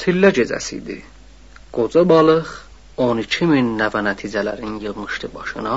Çillə 0.00 0.30
gecəsi 0.32 0.76
idi. 0.80 0.94
Qoca 1.76 2.02
balıq 2.12 2.50
12 3.06 3.46
min 3.50 3.66
nəvə 3.80 4.00
nəticələrin 4.06 4.78
yığmışdı 4.84 5.28
başına, 5.34 5.74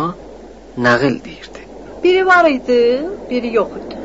nağıl 0.86 1.18
deyirdi. 1.26 1.64
Biri 2.04 2.26
var 2.26 2.46
idi, 2.58 2.80
biri 3.30 3.50
yox 3.56 3.72
idi. 3.82 3.98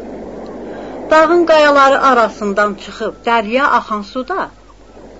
Dağın 1.11 1.45
qayaları 1.51 2.01
arasından 2.11 2.75
çıxıb 2.83 3.15
dərya 3.27 3.69
axan 3.79 4.03
suda 4.03 4.49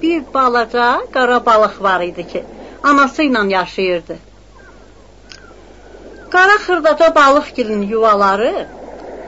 bir 0.03 0.23
balaca 0.35 0.89
qara 1.15 1.39
balıq 1.47 1.77
var 1.87 2.01
idi 2.11 2.27
ki, 2.33 2.45
anası 2.83 3.23
ilə 3.29 3.43
yaşayırdı. 3.53 4.17
Qara 6.35 6.57
xırdaca 6.65 7.15
balıqgilin 7.15 7.83
yuvaları 7.93 8.67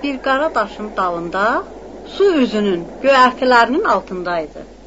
bir 0.02 0.22
qara 0.26 0.54
daşın 0.54 0.90
dalında 0.96 1.62
su 2.16 2.24
üzünün 2.42 2.82
göyərtilərinin 3.02 3.84
altındaydı. 3.94 4.79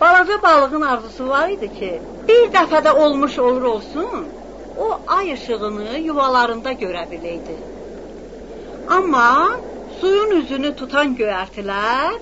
Balaca 0.00 0.42
balığın 0.42 0.82
arzusu 0.82 1.28
var 1.28 1.48
idi 1.48 1.68
ki, 1.78 1.92
bir 2.28 2.50
dəfədə 2.56 2.92
olmuş 2.92 3.38
olur 3.38 3.62
olsun, 3.62 4.28
o 4.76 5.00
ay 5.06 5.32
işığını 5.32 5.98
yuvalarında 5.98 6.72
görə 6.72 7.04
biləydi. 7.12 7.56
Amma 8.86 9.48
suyun 10.00 10.30
üzünü 10.40 10.74
tutan 10.76 11.14
göyərtilər 11.16 12.18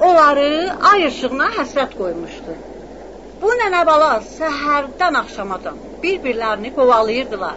onları 0.00 0.74
ay 0.90 1.06
işığına 1.08 1.46
həsrət 1.58 1.94
qoymuşdu. 2.00 2.56
Bu 3.42 3.52
nənə 3.60 3.84
bala 3.86 4.10
səhərdən 4.32 5.20
axşamacan 5.22 5.78
bir-birlərini 6.02 6.74
qovalayırdılar. 6.74 7.56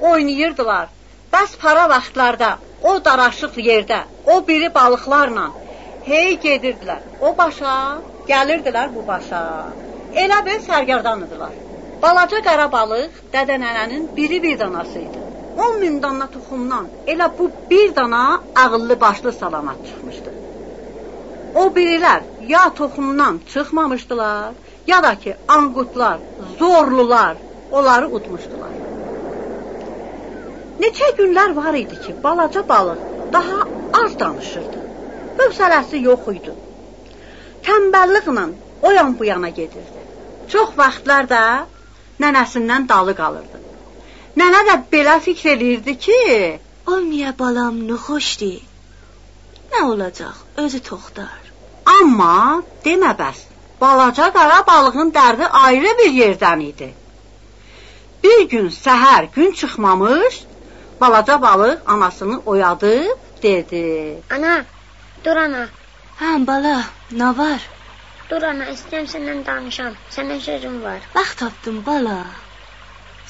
Oynayırdılar. 0.00 0.88
Bəs 1.32 1.56
para 1.62 1.88
vaxtlarda 1.88 2.50
o 2.82 2.92
daraşıq 3.04 3.56
yerdə 3.70 4.02
o 4.24 4.46
biri 4.48 4.68
balıqlarla 4.74 5.48
hey 6.10 6.38
gedirdilər. 6.44 7.02
O 7.20 7.36
başa, 7.38 7.74
gəlirdilər 8.28 8.92
bu 8.96 9.04
başa. 9.08 9.40
Elə 10.24 10.38
bil 10.46 10.60
sərgərdan 10.66 11.24
idilər. 11.26 11.54
Balaca 12.02 12.40
qara 12.46 12.66
balıq 12.72 13.22
dədə 13.32 13.56
nənənin 13.62 14.04
biri 14.16 14.42
bir 14.44 14.58
danası 14.60 14.98
idi. 15.06 15.24
10 15.66 15.80
min 15.82 15.96
dana 16.02 16.28
toxumdan 16.34 16.86
elə 17.12 17.28
bu 17.38 17.50
bir 17.70 17.94
dana 17.96 18.40
ağıllı 18.64 19.00
başlı 19.00 19.32
salamat 19.32 19.78
çıxmışdı. 19.86 20.34
O 21.54 21.64
birilər 21.76 22.20
ya 22.54 22.64
toxumdan 22.74 23.40
çıxmamışdılar, 23.52 24.52
ya 24.86 25.02
da 25.02 25.14
ki 25.22 25.34
anqutlar, 25.48 26.18
zorlular 26.58 27.36
onları 27.72 28.06
utmuşdular. 28.16 28.74
Neçə 30.82 31.08
günlər 31.18 31.56
var 31.56 31.74
idi 31.74 32.00
ki, 32.04 32.14
balaca 32.24 32.68
balıq 32.68 33.02
daha 33.32 33.58
az 34.04 34.18
danışırdı. 34.20 34.78
Hövsələsi 35.38 36.02
yox 36.08 36.28
idi. 36.38 36.67
Tənbəlliklə 37.68 38.44
o 38.82 38.90
yan 38.98 39.18
bu 39.18 39.24
yana 39.28 39.50
gedirdi. 39.58 40.02
Çox 40.52 40.70
vaxtlar 40.80 41.28
da 41.32 41.42
nənəsindən 42.22 42.86
dalı 42.88 43.14
qalırdı. 43.18 43.58
Nənə 44.40 44.60
də 44.68 44.76
belə 44.92 45.16
fikr 45.26 45.50
eləyirdi 45.54 45.94
ki, 46.04 46.22
olmaya 46.92 47.34
balam 47.40 47.82
nə 47.88 47.98
xoşdur. 48.06 48.62
Nə 49.72 49.82
olacaq? 49.92 50.36
Özü 50.64 50.80
toxtar. 50.88 51.42
Amma 51.96 52.62
demə 52.84 53.12
bəs. 53.20 53.42
Balaca 53.80 54.30
qara 54.36 54.62
balığın 54.66 55.12
dərdi 55.18 55.48
ayrı 55.64 55.92
bir 56.00 56.12
yerdən 56.20 56.62
idi. 56.70 56.88
Bir 58.24 58.40
gün 58.52 58.70
səhər 58.76 59.28
gün 59.34 59.52
çıxmamış, 59.58 60.40
balaca 61.00 61.42
balıq 61.42 61.84
anasını 61.86 62.40
oyadıb 62.52 63.42
dedi: 63.42 63.84
"Ana, 64.30 64.64
dur 65.24 65.36
ana." 65.36 65.68
"Hə, 66.20 66.30
bala, 66.50 66.76
nə 67.20 67.30
var?" 67.40 67.60
"Dur 68.30 68.44
ana, 68.50 68.66
istəyirəm 68.74 69.08
səndən 69.14 69.40
danışam. 69.48 69.96
Sənə 70.16 70.40
sözüm 70.48 70.82
var." 70.86 71.00
"Vaxt 71.14 71.38
tapdım, 71.38 71.86
bala." 71.86 72.18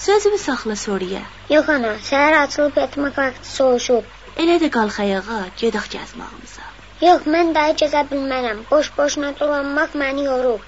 Sözümü 0.07 0.39
saxla 0.39 0.77
soruya. 0.77 1.23
Yox 1.51 1.69
ana, 1.77 1.93
səhər 2.11 2.35
açılıb 2.45 2.77
yatmaq 2.83 3.17
vaxtı 3.21 3.49
soğuşub. 3.57 4.05
Elə 4.43 4.57
də 4.63 4.69
qalx 4.77 5.01
ayağa, 5.05 5.41
gedək 5.63 5.87
gəzməyimizə. 5.95 6.67
Yox, 7.07 7.27
mən 7.35 7.51
daha 7.57 7.73
gəzə 7.81 8.03
bilmərəm. 8.13 8.61
Boş-boşuna 8.71 9.33
dolanmaq 9.41 9.97
məni 10.03 10.29
yorub. 10.29 10.63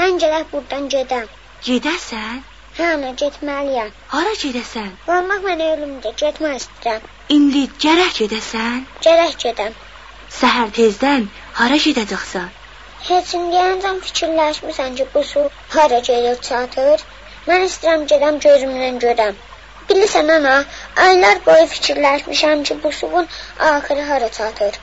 Mən 0.00 0.20
gərək 0.22 0.52
burdan 0.52 0.90
gedəm. 0.94 1.26
Gedəsən? 1.68 2.44
Hə, 2.76 2.86
ana, 2.94 3.14
getməliyəm. 3.22 3.90
Hara 4.12 4.34
gedəsən? 4.44 4.92
Qalmaq 5.08 5.42
mənə 5.48 5.72
ölümdür, 5.74 6.14
getmək 6.22 6.60
istəyirəm. 6.62 7.10
İndi 7.36 7.64
gərək 7.84 8.12
gedəsən? 8.20 8.82
Gərək 9.08 9.36
gedəm. 9.46 9.76
Səhər 10.34 10.70
tezdən 10.76 11.26
hara 11.56 11.76
gedəcəksən? 11.82 12.46
Heç 13.08 13.34
indiyəcən 13.38 14.00
fikirləşmirsən 14.06 14.96
ki, 15.00 15.04
bu 15.14 15.22
su 15.32 15.42
hara 15.74 16.00
gedib 16.08 16.40
çatır? 16.48 17.04
Mən 17.48 17.66
istəyirəm 17.66 18.06
gedəm 18.12 18.40
gözümlə 18.46 18.88
görəm. 19.04 19.36
Bilirsən 19.90 20.32
ana, 20.36 20.54
aylar 21.02 21.42
boyu 21.46 21.66
fikirləşmişəm 21.74 22.64
ki, 22.70 22.78
bu 22.82 22.92
suyun 23.00 23.28
axırı 23.68 24.08
hara 24.08 24.30
çatır. 24.38 24.80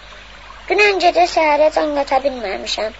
Dünən 0.69 1.03
gecə 1.05 1.27
səhərə 1.33 1.67
can 1.79 1.91
qata 1.99 2.21
bilməmişəm. 2.27 2.95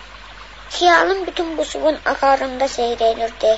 Xiyalım 0.76 1.26
bütün 1.28 1.58
bu 1.58 1.66
suyun 1.72 2.00
axarında 2.16 2.68
seyr 2.76 3.08
edirdi. 3.12 3.56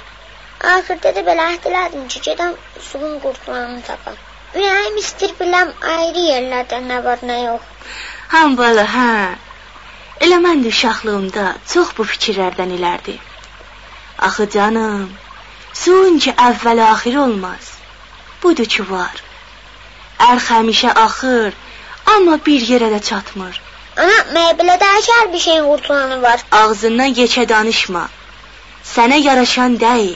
Axırda 0.75 1.15
da 1.15 1.25
belə 1.31 1.49
əhd 1.55 1.69
elədim 1.73 2.07
ki, 2.07 2.23
gedəm 2.29 2.55
suyun 2.91 3.19
qurtulanını 3.25 3.81
tapam. 3.91 4.23
Ürəyim 4.55 4.97
istir 5.03 5.35
biləm 5.39 5.73
ayrı 5.95 6.21
yerlərdə 6.29 6.79
nə 6.87 7.01
var, 7.05 7.19
nə 7.31 7.37
yox. 7.43 7.91
Həm 8.33 8.55
bala, 8.59 8.87
hə. 8.95 9.11
Elə 10.25 10.39
mən 10.45 10.63
də 10.63 10.71
uşaqlığımda 10.73 11.45
çox 11.73 11.93
bu 11.97 12.07
fikirlərdən 12.13 12.71
ilərdi. 12.77 13.19
Axı 14.27 14.49
canım, 14.55 15.09
Suyun 15.75 16.19
ki 16.23 16.31
əvvəl 16.47 16.79
axir 16.87 17.15
olmaz. 17.19 17.71
Budur 18.43 18.67
ki 18.75 18.83
var. 18.91 19.15
Ərx 20.27 20.45
həmişə 20.53 20.91
axır, 21.01 21.57
amma 22.13 22.37
bir 22.45 22.67
yerə 22.71 22.87
də 22.93 23.01
çatmır. 23.09 23.59
Ana, 24.03 24.19
məbələ 24.37 24.77
də 24.83 24.91
hər 25.07 25.27
bir 25.33 25.43
şeyin 25.47 25.67
qurtulanı 25.71 26.21
var. 26.21 26.45
Ağzından 26.61 27.17
keçə 27.19 27.43
danışma. 27.49 28.05
Sənə 28.93 29.19
yaraşan 29.27 29.75
deyil. 29.83 30.15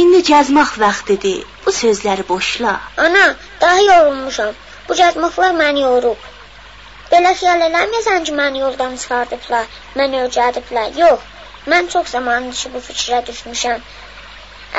İndi 0.00 0.22
gəzmək 0.30 0.78
vaxtıdır. 0.84 1.42
Bu 1.66 1.72
sözləri 1.78 2.28
boşla. 2.28 2.80
Ana, 3.06 3.24
daha 3.60 3.80
yorulmuşam. 3.88 4.54
Bu 4.88 4.94
gəzməklər 5.00 5.52
məni 5.58 5.84
yorub. 5.86 6.30
Belə 7.12 7.30
xiyal 7.40 7.62
eləmirsən 7.66 8.24
ki, 8.28 8.32
məni 8.38 8.62
yoldan 8.64 8.96
çıxardıblar, 9.02 9.66
məni 10.00 10.22
öcədiblər. 10.26 10.94
Yox, 11.02 11.26
mən 11.72 11.90
çox 11.94 12.14
zamandır 12.16 12.58
ki, 12.60 12.72
bu 12.74 12.82
fikrə 12.86 13.20
düşmüşəm. 13.28 13.84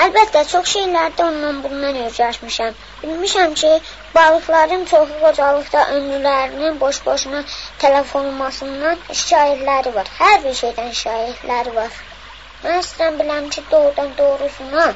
Əlbəttə, 0.03 0.41
çox 0.51 0.71
şeylərdə 0.73 1.25
ondan 1.29 1.59
bundan 1.63 1.99
özləşmişəm. 2.03 2.77
Bilmişəm 3.03 3.53
ki, 3.61 3.73
balıqların 4.15 4.85
çoxu 4.91 5.19
qocalıqda 5.25 5.83
ömrlərinin 5.97 6.79
boş-boşuna 6.83 7.44
tələf 7.83 8.15
olunmasından 8.21 9.03
şikayətləri 9.21 9.94
var. 10.00 10.09
Hər 10.21 10.39
bir 10.47 10.57
şeydən 10.63 10.91
şikayətləri 11.01 11.75
var. 11.77 12.01
Mən 12.63 12.81
istəyirəm 12.81 13.21
biləm 13.21 13.51
ki, 13.53 13.63
doğrudan 13.71 14.12
doğrusuna 14.24 14.88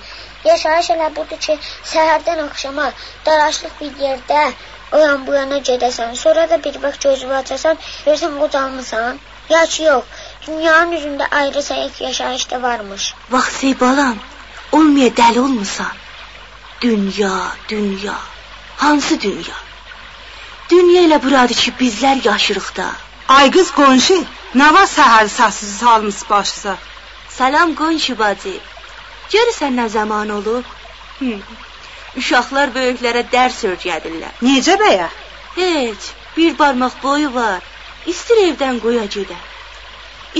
yaşayış 0.45 0.89
elə 0.95 1.10
budur 1.16 1.39
ki, 1.48 1.60
səhərdən 1.94 2.44
axşama 2.45 2.92
daraşlıq 3.25 3.74
bir 3.81 3.92
yerdə 4.06 4.44
o 4.92 4.98
yan 4.98 5.28
bu 5.28 5.34
yana 5.34 5.57
gedəsən, 5.69 6.16
sonra 6.16 6.50
da 6.50 6.63
bir 6.63 6.81
vaxt 6.84 7.04
gözünü 7.04 7.34
açasan, 7.42 7.78
görsən 8.06 8.39
qocalmısan. 8.39 9.19
Ya 9.50 9.66
ki, 9.66 9.84
yox, 9.84 10.04
dünyanın 10.48 10.98
üzündə 10.98 11.28
ayrı 11.42 11.60
səhif 11.69 12.04
yaşayış 12.04 12.51
da 12.51 12.62
varmış. 12.62 13.13
Vaxt 13.31 13.81
balam, 13.81 14.18
Olmaya 14.72 15.07
dəli 15.07 15.39
olmusan. 15.39 15.94
Dünya, 16.81 17.36
dünya. 17.69 18.16
Hansı 18.78 19.22
dünya? 19.22 19.57
Dünya 20.69 21.01
elə 21.07 21.24
buradır 21.24 21.56
ki, 21.56 21.74
bizlər 21.80 22.28
yaşırıq 22.28 22.75
da. 22.78 22.88
Ay 23.28 23.51
qız 23.51 23.72
qonşu, 23.78 24.18
nə 24.60 24.68
var 24.75 24.88
səhər 24.92 25.30
səssiz 25.38 25.72
salmış 25.80 26.19
başınıza? 26.30 26.75
Salam 27.38 27.75
qonşu 27.75 28.19
bacı. 28.19 28.54
Görürsən 29.34 29.76
nə 29.80 29.88
zaman 29.90 30.30
olub? 30.30 30.66
Hı. 31.20 31.34
Uşaqlar 32.20 32.72
böyüklərə 32.76 33.24
dərs 33.34 33.64
öyrədirlər. 33.70 34.38
Necə 34.48 34.78
bəyə? 34.82 35.08
Heç, 35.58 36.12
bir 36.38 36.58
barmaq 36.60 36.98
boyu 37.04 37.34
var. 37.34 37.62
İstir 38.14 38.44
evdən 38.48 38.80
qoya 38.84 39.06
gedə. 39.16 39.38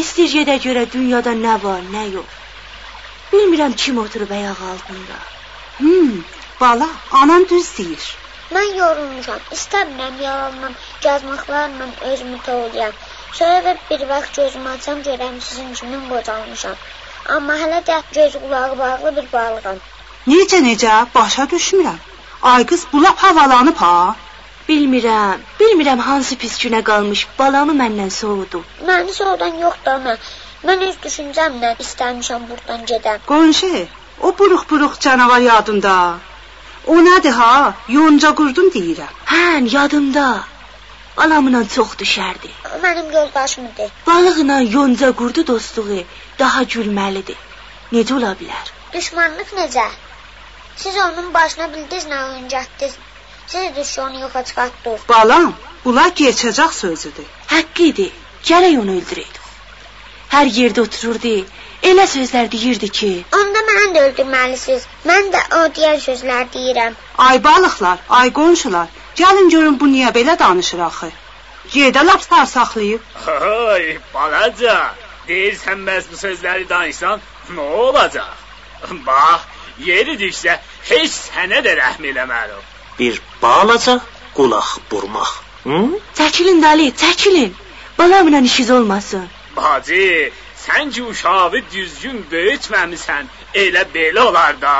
İstir 0.01 0.30
gedə 0.36 0.56
görə 0.66 0.86
dünyada 0.94 1.34
nə 1.45 1.56
var, 1.63 1.81
nə 1.95 2.04
yox. 2.13 2.38
Bilmirəm 3.31 3.75
kim 3.84 3.98
oturub 4.04 4.31
ayaq 4.38 4.62
altında. 4.72 5.18
Hmm, 5.78 6.24
bala, 6.62 6.89
anan 7.22 7.48
düz 7.50 7.72
deyir. 7.78 8.06
Mən 8.56 8.69
yorulmuşam. 8.80 9.39
İstəmirəm 9.56 10.22
yalanla, 10.24 10.69
yazmaqlarla 11.04 11.88
özümü 12.12 12.38
toğlayam. 12.45 12.94
Sonra 13.39 13.75
bir 13.89 14.07
vaxt 14.12 14.36
gözümü 14.36 14.69
açsam 14.69 15.01
görəm 15.10 15.42
sizin 15.42 15.74
kimi 15.74 16.00
qocalmışam. 16.10 16.78
Amma 17.35 17.53
hələ 17.62 17.79
də 17.89 17.97
göz 18.15 18.33
qulağı 18.41 18.77
bağlı 18.79 19.15
bir 19.15 19.25
balığam. 19.33 19.79
Necə 20.27 20.59
necə? 20.68 20.94
Başa 21.15 21.44
düşmürəm. 21.53 22.00
Ay 22.41 22.65
qız, 22.69 22.81
bu 22.94 23.03
lap 23.03 23.18
havalanıb 23.25 23.77
ha? 23.83 24.15
Bilmirəm, 24.69 25.44
bilmirəm 25.59 26.00
hansı 26.07 26.35
pis 26.41 26.56
günə 26.63 26.81
qalmış 26.89 27.27
balamı 27.39 27.74
məndən 27.81 28.09
soğudu. 28.19 28.63
Məni 28.88 29.13
soğudan 29.19 29.53
yoxdur 29.63 29.91
ana. 29.91 30.15
Mən 30.68 30.83
öz 30.88 30.97
düşüncəmlə 31.06 31.69
istəmişəm 31.83 32.50
burdan 32.50 32.81
gedəm. 32.91 33.24
Qonşu, 33.31 33.71
o 34.21 34.33
buruq-buruq 34.39 35.00
canavar 35.06 35.41
yadında. 35.51 35.95
O 36.88 36.95
nədir 37.07 37.35
ha? 37.39 37.74
Yonca 37.97 38.31
qurdum 38.39 38.68
deyirəm. 38.75 39.13
Hən, 39.33 39.63
yadımda. 39.77 40.27
Balamla 41.17 41.61
çox 41.75 41.93
düşərdi. 42.01 42.49
Mənim 42.83 43.07
yoldaşımdır. 43.13 43.89
Balıqla 44.07 44.57
yonca 44.75 45.11
qurdu 45.21 45.47
dostluğu 45.47 46.03
daha 46.39 46.61
gülməlidir. 46.73 47.39
Necə 47.93 48.13
ola 48.17 48.33
bilər? 48.41 48.69
Düşmanlıq 48.93 49.53
necə? 49.59 49.87
Siz 50.75 50.97
onun 51.05 51.33
başına 51.33 51.73
bildiniz 51.73 52.05
nə 52.11 52.19
oyuncaqdınız. 52.29 52.95
Siz 53.47 53.75
düşü 53.75 54.01
onu 54.01 54.19
yoxa 54.19 54.43
çıxartdınız. 54.43 55.01
Balam, 55.09 55.53
bunlar 55.85 56.09
keçəcək 56.21 56.71
sözüdür. 56.81 57.27
Haqqıdır. 57.47 58.11
Gərək 58.49 58.77
onu 58.81 58.99
öldürəydik. 58.99 59.43
Hər 60.35 60.53
yerdə 60.59 60.85
otururdu. 60.85 61.33
Elə 61.89 62.05
sözlər 62.13 62.51
deyirdi 62.51 62.89
ki, 62.99 63.09
Onda 63.39 63.61
məni 63.69 63.89
də 63.95 64.05
öldürməlisiniz. 64.09 64.85
Mən 65.09 65.33
də 65.33 65.41
o 65.57 65.65
deyən 65.77 65.99
sözlər 66.05 66.47
deyirəm. 66.53 66.95
Ay 67.27 67.43
balıqlar, 67.43 67.99
ay 68.19 68.33
qonşular, 68.39 68.87
gəlin 69.19 69.49
görün 69.53 69.79
bu 69.79 69.87
niyə 69.93 70.13
belə 70.17 70.37
danışır 70.39 70.79
axı. 70.89 71.09
Yerdə 71.73 72.05
lap 72.07 72.21
sarsaqlayıb. 72.29 73.01
Ay, 73.27 73.85
balaca, 74.13 74.75
deyirsən 75.27 75.83
bəs 75.87 76.09
bu 76.11 76.19
sözləri 76.23 76.69
danışsan, 76.69 77.21
nə 77.55 77.65
olacaq? 77.85 78.35
Bax, 79.07 79.41
yeri 79.89 80.15
düşsə, 80.21 80.57
heç 80.91 81.17
sənə 81.27 81.59
də 81.65 81.75
rəhm 81.81 82.07
eləmərəm. 82.11 82.63
Bir 82.99 83.21
balaca 83.41 83.99
qulaq 84.37 84.69
burmaq. 84.91 85.31
Hı? 85.67 85.79
çəkilin 86.19 86.61
Dali, 86.63 86.87
çəkilin. 87.03 87.53
Balamla 87.97 88.39
işiniz 88.49 88.71
olmasın. 88.71 89.27
Bacı, 89.55 90.31
sən 90.65 90.91
ki 90.93 91.03
uşağı 91.03 91.61
düzgün 91.73 92.25
böyütməmisən, 92.31 93.25
elə 93.53 93.83
belə 93.95 94.21
olar 94.29 94.61
da. 94.61 94.75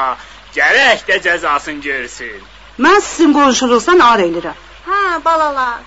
Gərək 0.56 1.04
də 1.10 1.18
cəzasını 1.26 1.82
görsün. 1.82 2.42
Mən 2.86 3.00
sizin 3.02 3.32
qonşuluqdan 3.34 4.00
ar 4.06 4.22
elirəm. 4.22 4.58
Hə, 4.88 5.02
balalar. 5.26 5.80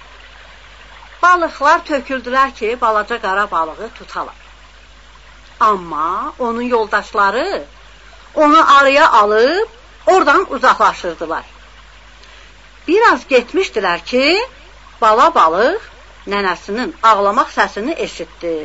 Balıqlar 1.23 1.85
töküldülər 1.91 2.55
ki, 2.55 2.77
balaca 2.81 3.21
qara 3.23 3.51
balığı 3.51 3.91
tutalar. 3.99 4.35
Amma 5.61 6.33
onun 6.39 6.63
yoldaşları 6.63 7.65
onu 8.35 8.77
araya 8.77 9.11
alıb 9.13 9.69
oradan 10.07 10.53
uzaqlaşırdılar. 10.53 11.45
Biraz 12.89 13.27
getmişdilər 13.31 14.05
ki, 14.05 14.25
bala 15.01 15.29
balıq 15.35 15.83
nənəsinin 16.27 16.95
ağlamaq 17.03 17.53
səsini 17.59 17.95
eşitdi. 18.07 18.57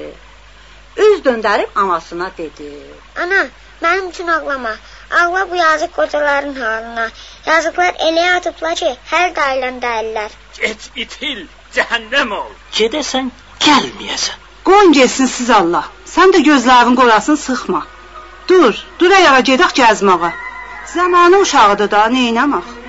Üz 0.97 1.19
döndərib 1.25 1.75
anasına 1.75 2.31
dedi. 2.37 2.71
Ana, 3.21 3.47
mənim 3.81 4.09
üçün 4.09 4.27
ağlama. 4.27 4.75
Ağla 5.11 5.51
bu 5.51 5.55
yazıq 5.55 5.91
qocaların 5.97 6.55
halına. 6.55 7.09
Yazıqlar 7.45 7.93
elə 8.07 8.25
yatıblar 8.25 8.75
ki, 8.75 8.91
hər 9.11 9.33
dailən 9.39 9.81
dəyirlər. 9.83 10.31
Get 10.61 10.89
itil, 10.95 11.43
cəhənnəm 11.75 12.31
ol. 12.39 12.49
Gedəsən, 12.79 13.29
gəlməyəsən. 13.67 14.39
Qoyun 14.65 14.95
getsin 14.97 15.29
siz 15.37 15.49
Allah. 15.59 15.85
Sən 16.15 16.33
də 16.35 16.41
gözlərin 16.49 16.95
qorasın 17.01 17.35
sıxma. 17.35 17.83
Dur, 18.49 18.73
dur 18.99 19.11
ayağa 19.19 19.39
gedək 19.51 19.77
gəzməyə. 19.81 20.31
Zamanı 20.95 21.37
uşağıdır 21.45 21.91
da, 21.91 22.05
neynəmək? 22.17 22.84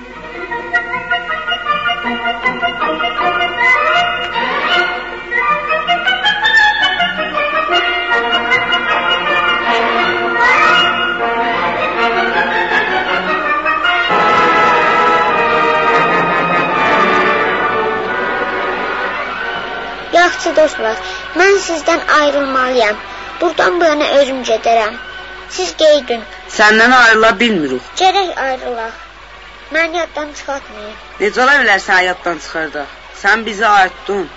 Yaxşı 20.27 20.51
dostlar, 20.55 20.95
mən 21.39 21.53
sizdən 21.65 22.01
ayrılmalıyam. 22.19 22.95
Burdan 23.41 23.77
bu 23.81 23.85
yana 23.85 24.07
özüm 24.19 24.41
gedərəm. 24.49 24.95
Siz 25.57 25.69
qeydin. 25.81 26.25
Səndən 26.55 26.95
ayrıla 26.95 27.29
bilmirik. 27.39 27.85
Gərək 28.01 28.33
ayrılaq. 28.45 28.97
Məni 29.75 30.01
yaddan 30.01 30.33
çıxartmayın. 30.39 30.97
Necə 31.21 31.43
ola 31.43 31.53
bilər 31.61 31.79
sən 31.85 31.99
həyatdan 32.01 32.41
çıxırdıq? 32.43 32.97
Sən 33.21 33.45
bizi 33.47 33.65
ayıtdın. 33.69 34.27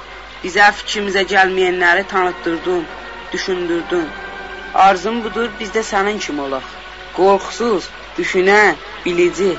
Bizə 0.45 0.69
fikrimizə 0.79 1.27
gəlməyənləri 1.35 2.07
tanıtdırdın, 2.15 2.87
düşündürdün. 3.33 4.07
Arzum 4.87 5.25
budur, 5.25 5.51
biz 5.61 5.75
də 5.79 5.83
sənin 5.93 6.23
kimi 6.27 6.47
olaq. 6.47 6.71
Qorxusuz, 7.19 7.91
düşünən, 8.19 8.79
bilici. 9.07 9.53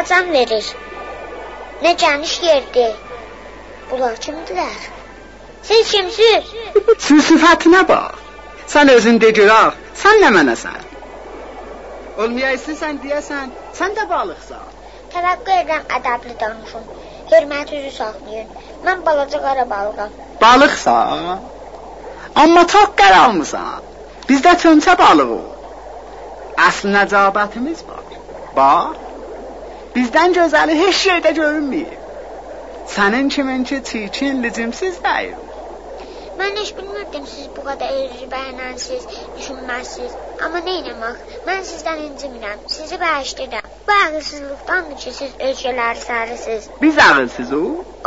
Üzməyə 0.00 0.08
can 0.08 0.32
verir. 0.32 0.66
Nə 1.84 1.90
geniş 2.00 2.34
yerdir. 2.42 2.92
Bunlar 3.90 4.14
kimdilər? 4.16 4.84
Siz 5.62 5.90
kimsiz? 5.92 6.46
Sifətinə 7.06 7.82
bax. 7.88 8.22
Sən 8.72 8.88
özün 8.94 9.20
de 9.20 9.28
görək, 9.38 9.76
sən 10.02 10.22
nə 10.22 10.30
mənəsən? 10.36 10.78
Olmayaysan 12.16 12.78
sən 12.80 13.00
deyəsən, 13.02 13.52
sən 13.76 13.92
də 13.98 14.06
balıqsan. 14.12 14.70
Təvəqqə 15.12 15.58
edirəm 15.64 15.84
ədəbli 15.98 16.38
danışın. 16.44 16.88
Hörməti 17.32 17.82
üzü 17.82 17.92
saxlayın. 17.98 18.48
Mən 18.86 19.04
balaca 19.04 19.42
qara 19.44 19.68
balığam. 19.74 20.16
Balıqsan? 20.40 21.44
Amma 22.44 22.64
çox 22.72 22.96
qaralmısan. 23.02 23.84
Bizdə 24.32 24.56
çömçə 24.64 24.96
balığı. 25.04 25.44
Əsl 26.70 26.96
nəcabətimiz 26.96 27.84
var. 27.92 28.18
Bax. 28.56 29.09
Bizdən 29.94 30.34
gözəli 30.36 30.74
heç 30.78 30.98
yerdə 31.06 31.30
görünmür. 31.36 31.94
Sənin 32.96 33.28
kiminki 33.34 33.78
çirkin, 33.88 34.42
licimsiz 34.42 34.98
deyil. 35.06 35.40
Mən 36.40 36.60
heç 36.60 36.70
bilmirdim 36.76 37.26
siz 37.30 37.48
bu 37.56 37.64
qədər 37.68 38.12
bəyənənsiz, 38.34 39.08
düşünməzsiz. 39.38 40.14
Amma 40.46 40.62
nə 40.68 40.76
etmək? 40.82 41.24
Mən 41.48 41.66
sizdən 41.70 42.04
incimirəm. 42.06 42.62
Sizi 42.76 43.00
bağışlayıram. 43.00 43.66
Bu 43.88 43.96
ağılsızlıqdandır 44.04 44.96
ki, 45.02 45.12
siz 45.18 45.32
özgələri 45.48 46.04
sarısınız. 46.06 46.70
Biz 46.82 46.98
ağılsız 47.06 47.52
o. 47.52 47.62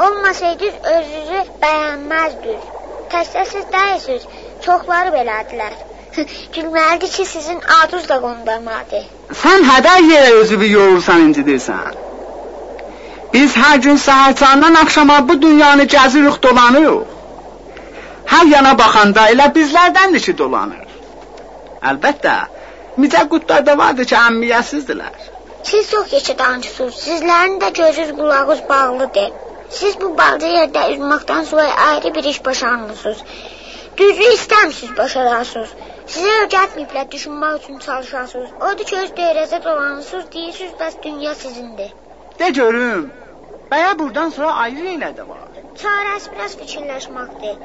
Olmasaydınız 0.05 0.79
özünüzü 0.95 1.41
bəyənməzdiniz. 1.65 2.69
Təkcə 3.15 3.45
siz 3.55 3.71
deyilsiniz. 3.75 4.27
Çoxları 4.67 5.15
belədilər. 5.17 5.75
Gülməlidir 6.55 7.11
ki, 7.11 7.25
sizin 7.25 7.59
adınız 7.77 8.09
da 8.09 8.19
qondurmadı. 8.25 9.01
Sən 9.41 9.65
hədər 9.69 10.01
yerə 10.11 10.31
özünü 10.41 10.67
yorursan, 10.71 11.27
incidirsən. 11.27 11.99
Biz 13.33 13.55
hər 13.57 13.77
gün 13.85 13.97
səhərçandan 14.05 14.77
axşama 14.83 15.17
bu 15.29 15.41
dünyanı 15.41 15.85
gəzirik, 15.95 16.37
dolanırıq. 16.43 17.13
Hər 18.33 18.49
yana 18.55 18.73
baxanda 18.81 19.23
elə 19.33 19.47
bizlərdəndir 19.55 20.25
ki, 20.25 20.35
dolanır. 20.41 20.83
Əlbəttə, 21.91 22.35
micə 23.01 23.23
qutlar 23.31 23.65
da 23.69 23.77
vardır 23.77 24.09
ki, 24.11 24.15
əmmiyyətsizdirlər. 24.19 25.17
Siz 25.63 25.89
çox 25.91 26.11
keçə 26.11 26.37
danışırsınız. 26.43 27.01
Sizlərin 27.07 27.57
də 27.63 27.71
gözünüz 27.79 28.11
qulağınız 28.19 28.61
bağlıdır. 28.69 29.33
Siz 29.79 29.97
bu 30.01 30.11
balaca 30.17 30.53
yerdə 30.57 30.85
üzməkdən 30.93 31.45
sonra 31.49 31.67
ayrı 31.87 32.13
bir 32.15 32.23
iş 32.31 32.45
başarmısınız. 32.45 33.25
Düzü 33.97 34.29
istəmsiz 34.37 34.97
başarasınız. 34.97 35.69
Sizə 36.11 36.31
öyrətməyiblər 36.43 37.05
düşünmək 37.11 37.53
üçün 37.59 37.77
çalışasınız. 37.85 38.49
Odur 38.69 38.87
ki, 38.89 38.95
öz 39.03 39.11
döyrəzə 39.19 39.59
dolanırsınız, 39.63 40.25
deyirsiniz, 40.31 40.73
bəs 40.79 40.97
dünya 41.05 41.35
sizindir. 41.41 41.93
De 42.39 42.49
görüm, 42.57 43.05
bəyə 43.71 43.93
burdan 43.99 44.33
sonra 44.37 44.51
ayrı 44.65 44.89
elə 44.95 45.11
də 45.19 45.27
var. 45.29 45.61
Çarəsi 45.83 46.33
biraz 46.35 46.57
fikirləşməkdir. 46.63 47.55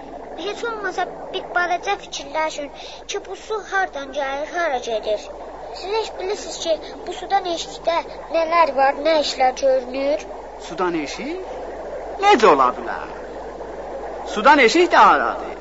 Heç 0.45 0.65
olmasa 0.71 1.07
bir 1.35 1.45
balaca 1.55 1.97
fikirləşin 2.05 2.71
ki, 3.09 3.25
bu 3.27 3.37
su 3.37 3.61
hardan 3.73 4.15
gəlir, 4.21 4.47
hara 4.55 4.79
gedir. 4.79 5.31
Siz 5.73 5.93
heç 5.99 6.13
bilirsiniz 6.21 6.59
ki, 6.65 6.79
bu 7.07 7.13
sudan 7.21 7.53
eşikdə 7.57 8.01
nələr 8.35 8.75
var, 8.81 9.03
nə 9.09 9.21
işlər 9.27 9.55
görünür? 9.61 10.27
Sudan 10.59 10.95
eşik? 11.05 11.57
Necə 12.23 12.47
ola 12.55 12.73
bilər? 12.79 13.17
Sudan 14.35 14.59
eşik 14.59 14.93
də 14.93 15.09
haradır? 15.11 15.57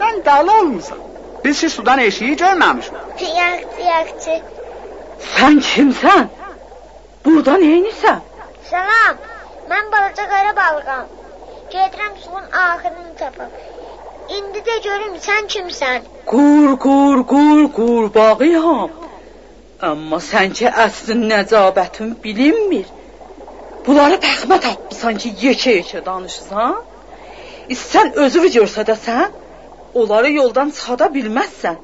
Sən 0.00 0.24
dəli 0.26 0.58
olmusan. 0.60 1.12
Biz 1.44 1.62
hiç 1.62 1.72
sudan 1.72 1.98
eşiği 1.98 2.36
görmemişik. 2.36 2.92
Yaxşı, 3.20 3.82
yaxşı. 3.82 4.42
Sən 5.34 5.60
kimsən? 5.70 6.26
Burada 7.24 7.54
nə 7.62 7.70
edirsən? 7.78 8.18
Salam. 8.70 9.16
Mən 9.70 9.86
balaca 9.92 10.24
qara 10.32 10.52
balığam. 10.56 11.06
Gedirəm 11.70 12.14
suyun 12.24 12.46
axırını 12.62 13.14
tapım. 13.18 13.50
İndi 14.36 14.58
də 14.68 14.76
görüm 14.84 15.14
sən 15.26 15.48
kimsən? 15.54 16.00
Qur, 16.26 16.78
qur, 16.84 17.26
qur, 17.32 17.62
qurbağıyam. 17.78 18.90
Amma 19.88 20.18
sən 20.30 20.52
ki 20.58 20.66
əslin 20.84 21.26
nəcabətin 21.32 22.14
bilinmir. 22.24 22.86
Bunları 23.86 24.16
pəxmə 24.26 24.60
tapmısan 24.66 25.18
ki, 25.22 25.34
yekə-yekə 25.42 26.04
danışırsan? 26.06 26.78
İstsən 27.74 28.14
özünü 28.24 28.48
görsədəsən, 28.56 29.36
onları 30.00 30.30
yoldan 30.40 30.70
çıxada 30.76 31.06
bilməzsən. 31.16 31.76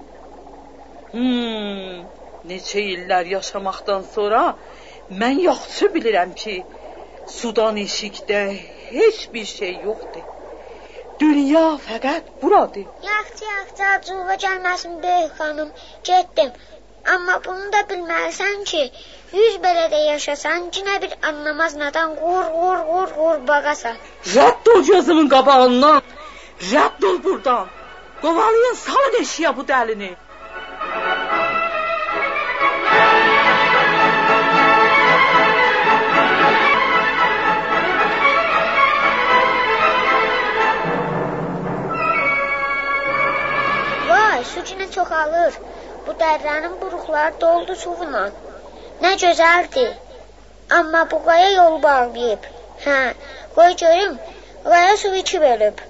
Hmm, 1.13 2.03
neçə 2.51 2.83
illər 2.95 3.31
yaşamaqdan 3.37 4.05
sonra 4.15 4.43
mən 5.23 5.41
yaxşı 5.49 5.89
bilirəm 5.97 6.35
ki, 6.43 6.55
sudan 7.39 7.77
eşikdə 7.87 8.43
heç 8.91 9.19
bir 9.35 9.49
şey 9.57 9.75
yoxdur. 9.89 10.27
Dünya 11.21 11.67
fəqət 11.89 12.31
buradır. 12.43 12.87
Yaxşı, 13.11 13.45
yaxşı, 13.55 13.83
acığa 13.95 14.37
gəlməsin 14.45 15.03
böyük 15.03 15.35
xanım. 15.39 15.71
Getdim. 16.05 16.51
Amma 17.15 17.37
bunu 17.45 17.69
da 17.75 17.83
bilməlisən 17.91 18.65
ki, 18.71 18.83
yüz 19.39 19.55
belə 19.67 19.87
də 19.95 20.01
yaşasan, 20.07 20.71
cinə 20.77 20.97
bir 21.03 21.15
anlamaz 21.29 21.77
nadan 21.83 22.17
qur, 22.23 22.45
qur, 22.57 22.83
qur, 22.91 23.15
qurbağasan. 23.19 23.97
Rədd 24.35 24.73
ol 24.75 24.83
gözümün 24.91 25.29
qabağından. 25.37 26.03
Rədd 26.73 27.07
ol 27.11 27.23
buradan. 27.25 27.82
Qovalayın 28.23 28.77
salın 28.79 29.15
eşiyə 29.21 29.51
bu 29.57 29.63
dəlini. 29.71 30.11
Vay, 44.11 44.45
su 44.53 44.61
cinə 44.69 44.87
çoxalır. 44.97 45.59
Bu 46.07 46.15
dərənin 46.23 46.81
buruqları 46.83 47.41
doldu 47.41 47.75
suvla. 47.85 48.25
Nə 49.03 49.17
gözəldir. 49.25 49.95
Amma 50.81 51.07
bu 51.11 51.25
qaya 51.27 51.51
yol 51.61 51.83
bağlayıb. 51.89 52.53
Hə, 52.85 53.01
qoy 53.57 53.81
görüm. 53.83 54.21
Qaya 54.69 54.97
su 54.97 55.15
iki 55.23 55.41
bölüb. 55.47 55.89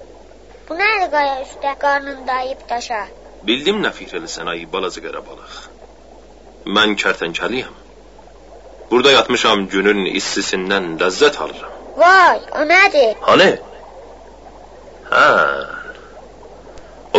Bu 0.72 0.76
nədir 0.80 1.10
qaya 1.12 1.32
üstə 1.42 1.72
qarnındayıb 1.80 2.60
daşa? 2.68 3.00
Bildim 3.48 3.82
nə 3.84 3.90
fikir 3.96 4.22
eləsən 4.22 4.48
ay 4.52 4.62
balaca 4.74 5.02
qara 5.04 5.20
balıq. 5.26 5.56
Mən 6.76 6.94
kərtənkəliyəm. 7.02 7.74
Burada 8.90 9.12
yatmışam 9.12 9.66
günün 9.74 10.00
istisindən 10.20 10.86
ləzzət 11.02 11.36
alıram. 11.44 11.76
Vay, 12.00 12.40
o 12.60 12.64
nədir? 12.72 13.12
Hani? 13.28 13.50
Hə. 15.12 15.28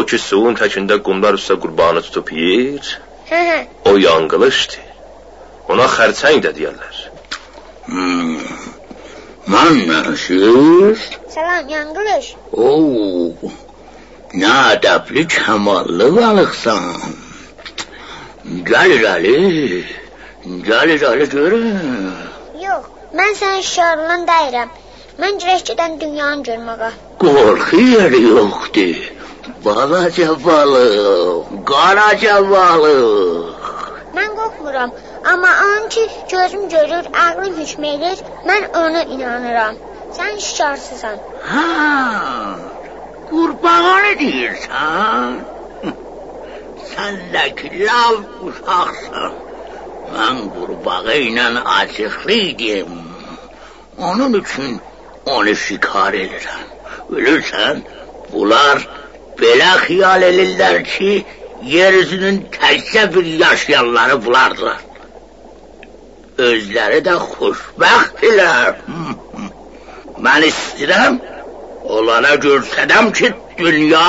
O 0.02 0.06
ki 0.10 0.18
suyun 0.28 0.58
təkində 0.64 0.98
qumlar 1.06 1.38
üstə 1.38 1.60
qurbanı 1.66 2.02
tutub 2.10 2.34
yeyir, 2.34 2.96
Hə, 3.30 3.44
hə. 3.52 3.60
o 3.92 3.98
yanqılışdır. 4.08 4.92
Ona 5.76 5.92
xərçəng 5.98 6.42
də 6.48 6.58
deyərlər. 6.58 7.04
Hmm. 7.86 8.40
Mən 9.46 9.84
nəşir? 9.92 11.12
Salam, 11.34 11.70
yanqılış. 11.70 12.26
Oo, 12.64 13.34
nə 14.42 14.50
ədəbli 14.74 15.24
kəmallı 15.34 16.08
balıqsan. 16.18 16.84
Gəl 18.68 18.92
irəli, 18.98 19.38
gəl 20.68 20.92
irəli 20.96 21.26
görüm. 21.32 22.12
Yox, 22.66 22.84
mən 23.20 23.34
sənin 23.40 23.66
şarından 23.70 24.28
dəyirəm. 24.30 24.70
Mən 25.24 25.40
girək 25.42 25.64
gedən 25.70 25.96
dünyanı 26.04 26.46
görməyə. 26.50 26.90
Qorxu 27.24 27.80
yeri 27.94 28.20
yoxdur. 28.28 29.00
Balaca 29.66 30.30
balıq, 30.46 31.50
qaraca 31.72 32.36
balıq. 32.52 33.66
Mən 34.20 34.30
qorxmuram, 34.42 34.94
amma 35.34 35.52
an 35.72 35.90
ki 35.90 36.06
gözüm 36.36 36.70
görür, 36.76 37.10
ağlım 37.24 37.58
hükm 37.62 37.90
edir, 37.94 38.24
mən 38.52 38.70
ona 38.84 39.04
inanıram. 39.16 39.82
Sən 40.18 40.36
şikarsızsan. 40.48 41.22
Ha, 41.50 41.66
qurbağa 43.30 43.96
nə 44.06 44.14
deyirsən? 44.20 45.40
Sən 46.90 47.16
də 47.34 47.46
ki 47.58 47.72
lav 47.88 48.20
uşaqsan. 48.48 49.34
Mən 50.14 50.38
qurbağa 50.56 51.16
ilə 51.30 51.48
acıqlı 51.78 52.38
idim. 52.52 52.94
Onun 53.98 54.34
üçün 54.42 54.82
onu 55.26 55.56
şikar 55.66 56.14
edirəm. 56.24 56.64
Bilirsən, 57.10 57.82
bunlar 58.32 58.86
belə 59.42 59.72
xiyal 59.86 60.28
edirlər 60.30 60.78
ki, 60.94 61.12
yer 61.76 61.94
üzünün 62.04 62.38
təkcə 62.60 63.08
bir 63.16 63.26
yaşayanları 63.46 64.20
bulardılar. 64.26 64.80
Özləri 66.50 67.02
də 67.08 67.18
xoşbəxtdirlər. 67.34 68.72
Mən 70.22 70.46
istəyirəm, 70.46 71.20
onlara 71.84 72.36
görsədəm 72.46 73.12
ki, 73.18 73.32
dünya 73.58 74.06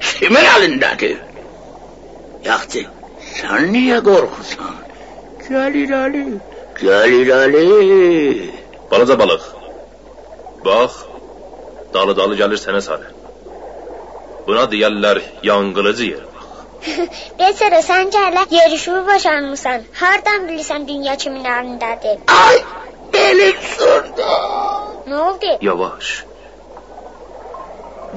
kimin 0.00 0.48
əlindədir. 0.54 1.18
Yaxşı, 2.44 2.84
sən 3.38 3.70
niyə 3.72 4.00
qorxursan? 4.08 4.76
Gəl 5.48 5.78
irəli, 5.82 6.24
gəl 6.80 7.14
irəli. 7.20 8.50
Balaca 8.90 9.16
balıq. 9.20 9.46
Bax, 10.64 10.98
dalı-dalı 11.94 12.36
gəlir 12.40 12.60
sənə 12.60 12.82
sarı. 12.84 13.08
Buna 14.46 14.66
deyərlər 14.72 15.22
yanqılıcı 15.48 16.10
yer. 16.10 16.26
Desərə 17.40 17.80
sən 17.88 18.12
gələ 18.14 18.44
yerişimi 18.58 19.00
başarmısan. 19.06 19.88
Hardan 20.02 20.46
bilirsən 20.50 20.86
dünya 20.92 21.16
kimin 21.24 21.48
əlindədir? 21.56 22.20
Ay, 22.36 22.62
belim 23.14 23.66
sürdü. 23.72 24.30
Nə 25.08 25.18
oldu? 25.24 25.50
Yavaş. 25.64 26.08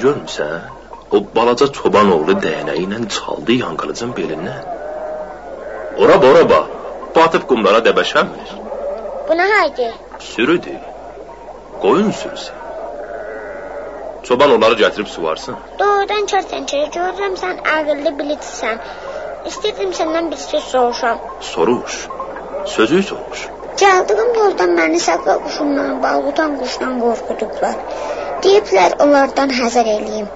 Görmüsən? 0.04 0.62
O 1.16 1.20
balaca 1.36 1.68
çoban 1.78 2.12
oğlu 2.16 2.34
dəyənəyi 2.46 2.84
ilə 2.88 3.00
çaldı 3.16 3.56
yanqılıcın 3.62 4.12
belindən. 4.18 4.64
Ora 6.02 6.18
bora 6.24 6.42
bax. 6.50 6.66
Batıb 7.16 7.46
qumlara 7.52 7.80
dəbəşənmir. 7.88 8.52
Bu 9.28 9.38
nə 9.40 9.46
haydı? 9.54 9.88
Sürüdür. 10.32 10.82
Qoyun 11.84 12.12
sürüsü. 12.24 12.52
Çoban 14.24 14.52
onları 14.56 14.76
gətirib 14.84 15.10
suvarsın. 15.16 15.56
Doğrudan 15.80 16.28
kərtənkələ 16.34 16.92
görürəm 16.98 17.40
sən 17.44 17.64
ağıllı 17.76 18.16
bilicsən. 18.20 18.84
İstədim 19.54 19.96
səndən 20.02 20.32
bir 20.32 20.44
söz 20.50 20.70
soruşam. 20.76 21.24
Soruş. 21.54 21.98
Sözü 22.76 23.04
soruş. 23.04 23.50
Gəldiyim 23.82 24.30
yoldan 24.38 24.72
məni 24.78 25.00
saqqal 25.08 25.40
quşundan, 25.46 25.94
balqutan 26.06 26.52
quşdan 26.62 27.00
qorxudublar. 27.04 27.78
Deyiblər 28.44 28.96
onlardan 29.06 29.54
həzər 29.60 29.90
eləyim. 29.96 30.28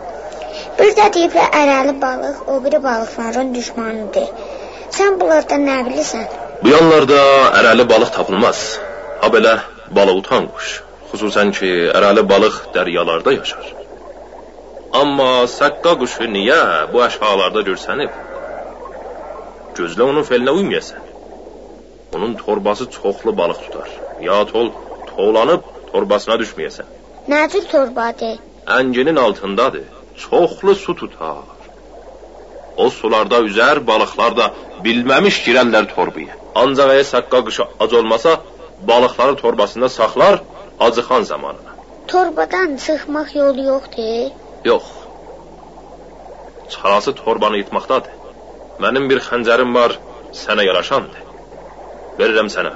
Bir 0.80 0.92
də 1.00 1.06
deyiblər 1.18 1.54
ərəli 1.62 1.94
balıq 2.06 2.40
o 2.54 2.56
biri 2.64 2.80
balıqların 2.88 3.54
düşmanıdır. 3.58 4.28
Sən 4.98 5.20
bunlardan 5.22 5.68
nə 5.70 5.78
bilirsən? 5.90 6.25
Bu 6.64 6.74
yanlarda 6.74 7.22
ərəli 7.62 7.88
balıq 7.94 8.16
tapılmaz. 8.18 8.66
Ha 9.22 9.32
belə 9.38 9.54
balıq 10.00 10.22
utan 10.24 10.50
quş. 10.58 10.74
Xüsusən 11.14 11.54
ki, 11.58 11.72
ərəli 11.98 12.25
balıq 12.34 12.62
dəryalarda 12.75 13.38
yaşar. 13.40 13.74
Amma 15.02 15.32
səqqa 15.60 15.98
quşu 16.02 16.32
niyə 16.38 16.62
bu 16.94 17.06
əşhalarda 17.10 17.66
görsənib? 17.70 18.22
Gözlə 19.78 20.10
onun 20.12 20.25
felinə 20.32 20.56
uymayasan. 20.62 21.04
Onun 22.15 22.34
torbası 22.45 22.89
çoxlu 22.89 23.38
balıq 23.38 23.60
tutar. 23.63 23.89
Ya 24.27 24.38
tol, 24.51 24.67
tolanıb 25.15 25.63
torbasına 25.91 26.36
düşməyəsən. 26.41 26.88
Nə 27.31 27.41
cür 27.51 27.65
torbadır? 27.74 28.38
Ənginin 28.77 29.19
altındadır. 29.25 29.88
Çoxlu 30.24 30.75
su 30.84 30.95
tutar. 31.01 31.43
O 32.84 32.89
sularda 32.89 33.39
üzər, 33.48 33.81
balıqlar 33.89 34.38
da 34.39 34.45
bilməmiş 34.86 35.41
girərlər 35.48 35.89
torbaya. 35.95 36.36
Ancaq 36.63 36.93
əgər 36.95 37.07
səqqa 37.12 37.39
qışı 37.48 37.67
ac 37.84 37.98
olmasa, 38.00 38.31
balıqları 38.89 39.36
torbasında 39.43 39.89
saxlar 39.98 40.39
acıxan 40.88 41.24
zamanına. 41.31 41.72
Torbadan 42.07 42.77
çıxmaq 42.86 43.29
yolu 43.41 43.62
yoxdur. 43.72 44.31
Yox. 44.72 44.84
Çarası 46.74 47.15
torbanı 47.22 47.57
yıtmaqdadır. 47.62 48.13
Mənim 48.84 49.05
bir 49.12 49.19
xəncərim 49.29 49.72
var, 49.79 50.00
sənə 50.43 50.63
yaraşandır. 50.69 51.25
Verirəm 52.19 52.50
sənə. 52.55 52.74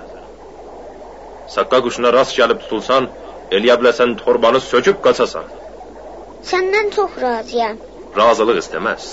Səqqa 1.56 1.80
quşuna 1.86 2.12
rast 2.16 2.36
gəlib 2.40 2.60
tutulsan, 2.64 3.08
eləyə 3.56 3.78
biləsən 3.82 4.18
torbanı 4.24 4.60
söküb 4.72 5.00
qaçasan. 5.06 5.48
Səndən 6.50 6.92
çox 6.96 7.16
razıyam. 7.24 7.80
Razılıq 8.20 8.60
istəməz. 8.64 9.06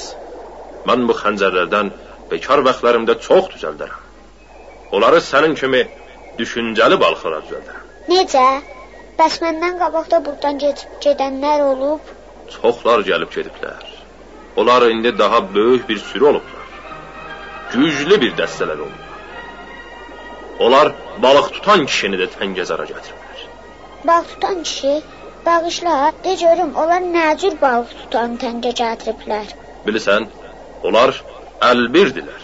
Mən 0.89 1.07
bu 1.09 1.15
xəncərlərdən 1.23 1.93
bekar 2.31 2.63
vaxtlarımda 2.69 3.19
çox 3.29 3.49
düzəldərəm. 3.55 4.03
Onları 4.97 5.23
sənin 5.31 5.55
kimi 5.61 5.83
düşüncəli 6.41 7.01
balıqlara 7.05 7.41
düzəldərəm. 7.47 7.87
Necə? 8.13 8.47
Bəs 9.19 9.41
məndən 9.45 9.79
qabaq 9.83 10.11
da 10.13 10.23
burdan 10.27 10.59
keçib 10.63 11.01
gedənlər 11.07 11.65
olub? 11.71 12.13
Çoxlar 12.57 13.07
gəlib 13.11 13.33
gediblər. 13.39 13.83
Onlar 14.61 14.91
indi 14.91 15.19
daha 15.19 15.41
böyük 15.55 15.89
bir 15.89 15.99
sürü 16.11 16.25
olublar. 16.33 16.67
Güclü 17.73 18.21
bir 18.21 18.33
dəstələr 18.41 18.79
olublar. 18.87 19.06
Onlar 20.59 20.93
balıq 21.23 21.53
tutan 21.55 21.87
kişini 21.87 22.17
də 22.23 22.27
Təngəzara 22.37 22.87
gətiriblər. 22.93 23.41
Balıq 24.09 24.29
tutan 24.35 24.63
kişi? 24.63 24.95
Bağışla, 25.47 26.13
de 26.25 26.35
görüm, 26.35 26.71
onlar 26.83 27.03
nə 27.17 27.27
cür 27.41 27.55
balıq 27.61 27.91
tutan 28.01 28.33
təngə 28.43 28.73
gətiriblər? 28.81 29.53
Bilirsən, 29.87 30.27
onlar 30.83 31.13
əlbirdilər. 31.71 32.43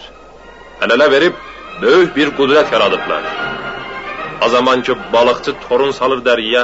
Əl-ələ 0.85 1.09
verib 1.15 1.41
böyük 1.83 2.15
bir 2.17 2.31
qudrət 2.39 2.73
yaradıblar. 2.75 3.27
O 4.45 4.49
zaman 4.55 4.83
ki 4.87 4.97
balıqçı 5.13 5.57
torun 5.65 5.91
salır 5.99 6.23
dəriyə, 6.29 6.63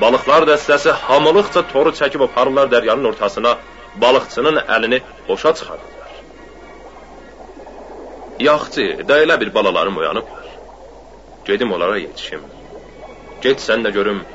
balıqlar 0.00 0.48
dəstəsi 0.50 0.90
hamılıqca 1.06 1.62
toru 1.72 1.94
çəkib 2.00 2.24
aparırlar 2.28 2.70
dəryanın 2.74 3.08
ortasına, 3.12 3.56
balıqçının 4.02 4.56
əlini 4.76 5.02
boşa 5.28 5.54
çıxarırlar. 5.58 6.12
Yaxçı, 8.48 8.86
da 9.08 9.22
elə 9.24 9.40
bir 9.40 9.54
balalarım 9.54 9.96
oyanıblar. 9.96 10.41
Gedim 11.44 11.72
onlara 11.72 11.98
yetişim. 11.98 12.42
Get 13.40 13.60
sən 13.60 13.82
də 13.86 13.90
görüm, 13.92 14.26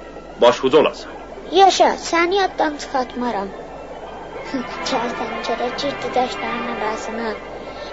başucu 0.41 0.77
olasan. 0.77 1.11
Yaşa, 1.51 1.89
səni 2.09 2.35
yaddan 2.35 2.73
çıxartmaram. 2.81 3.51
Çərsən 4.89 5.31
görə 5.47 5.67
girdi 5.81 6.09
daşların 6.15 6.67
arasına. 6.73 7.29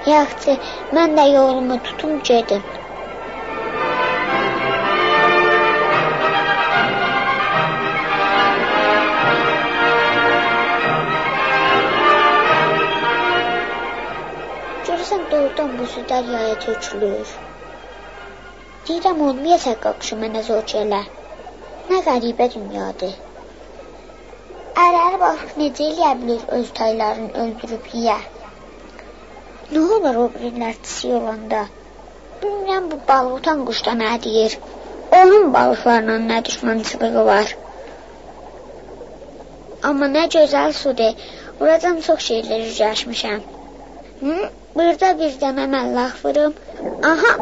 Yaxçı, 0.06 0.56
mən 0.96 1.14
də 1.18 1.26
yolumu 1.34 1.78
tutum 1.82 2.18
gedim. 2.30 2.62
Görürsən 14.86 15.30
doğrudan 15.30 15.78
bu 15.78 15.86
su 15.86 16.00
dəryaya 16.14 16.58
tökülür. 16.66 17.38
Olmayacaq 18.84 19.78
qaqşı 19.82 20.16
mənə 20.20 20.40
zor 20.46 20.64
gələ. 20.70 20.98
Nə 21.90 21.98
qəribə 22.06 22.46
dünyadır. 22.54 23.14
Ərər 24.82 25.14
balıq 25.22 25.54
necə 25.60 25.86
eləyə 25.86 26.10
bilir 26.20 26.42
öz 26.56 26.72
taylarını 26.78 27.30
öldürüb 27.44 27.86
yeyə? 27.94 28.16
Nə 29.70 29.84
olur 29.96 30.18
o 30.24 30.26
birilər 30.34 30.76
çisi 30.82 31.14
olanda? 31.20 31.62
Bilmirəm 32.42 32.90
bu 32.92 33.00
balıq 33.08 33.38
utan 33.38 33.64
quşda 33.70 33.96
nə 34.02 34.12
deyir. 34.26 34.58
Onun 35.20 35.48
balıqlarla 35.56 36.18
nə 36.28 36.44
düşmənçiliyi 36.50 37.26
var. 37.30 37.56
Amma 39.92 40.12
nə 40.18 40.28
gözəl 40.36 40.76
sudur. 40.82 41.26
Buradan 41.62 42.04
çox 42.10 42.28
şeylər 42.28 42.68
üzləşmişəm. 42.68 43.40
Hı? 44.20 44.38
Burada 44.76 45.14
bir 45.24 45.40
dənə 45.46 45.70
məllah 45.78 46.24
vurum. 46.24 46.60
Aha. 47.12 47.34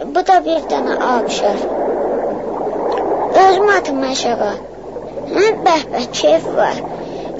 Bu 0.00 0.26
da 0.26 0.34
bir 0.44 0.64
dənə 0.70 0.94
abşar. 1.00 1.60
Özüm 3.42 3.68
atım 3.76 4.02
aşağı. 4.10 4.54
Hə, 5.34 5.44
bəh-bəh, 5.64 6.06
keyf 6.18 6.48
var. 6.56 6.80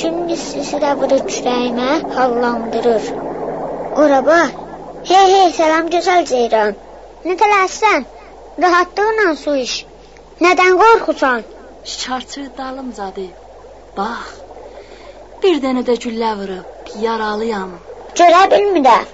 Günün 0.00 0.28
istisi 0.36 0.78
də 0.84 0.92
vurur 1.00 1.24
kürəyimə, 1.32 1.88
hallandırır. 2.14 3.10
Ora 4.02 4.20
bax. 4.26 4.54
Hey, 5.10 5.32
hey, 5.32 5.52
salam 5.58 5.90
gözəl 5.94 6.24
ceyran. 6.30 6.72
Nə 7.26 7.36
tələsən? 7.42 8.06
Rahatlıqla 8.64 9.34
su 9.42 9.56
iç. 9.64 9.74
Nədən 10.40 10.78
qorxusan? 10.82 11.44
Şikarçı 11.84 12.46
dalımcadı. 12.58 13.26
Bax. 13.96 14.30
Bir 15.42 15.60
dənə 15.66 15.84
də 15.90 15.98
güllə 16.06 16.32
vurub. 16.40 16.94
Yaralıyam. 17.04 17.76
Görə 18.22 18.42
bilmirəm. 18.54 19.12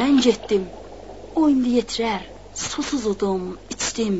Mən 0.00 0.20
getdim. 0.28 0.64
O 1.36 1.48
indi 1.50 1.70
yetirər. 1.78 2.26
Susuz 2.64 3.04
udum, 3.10 3.46
içdim. 3.74 4.18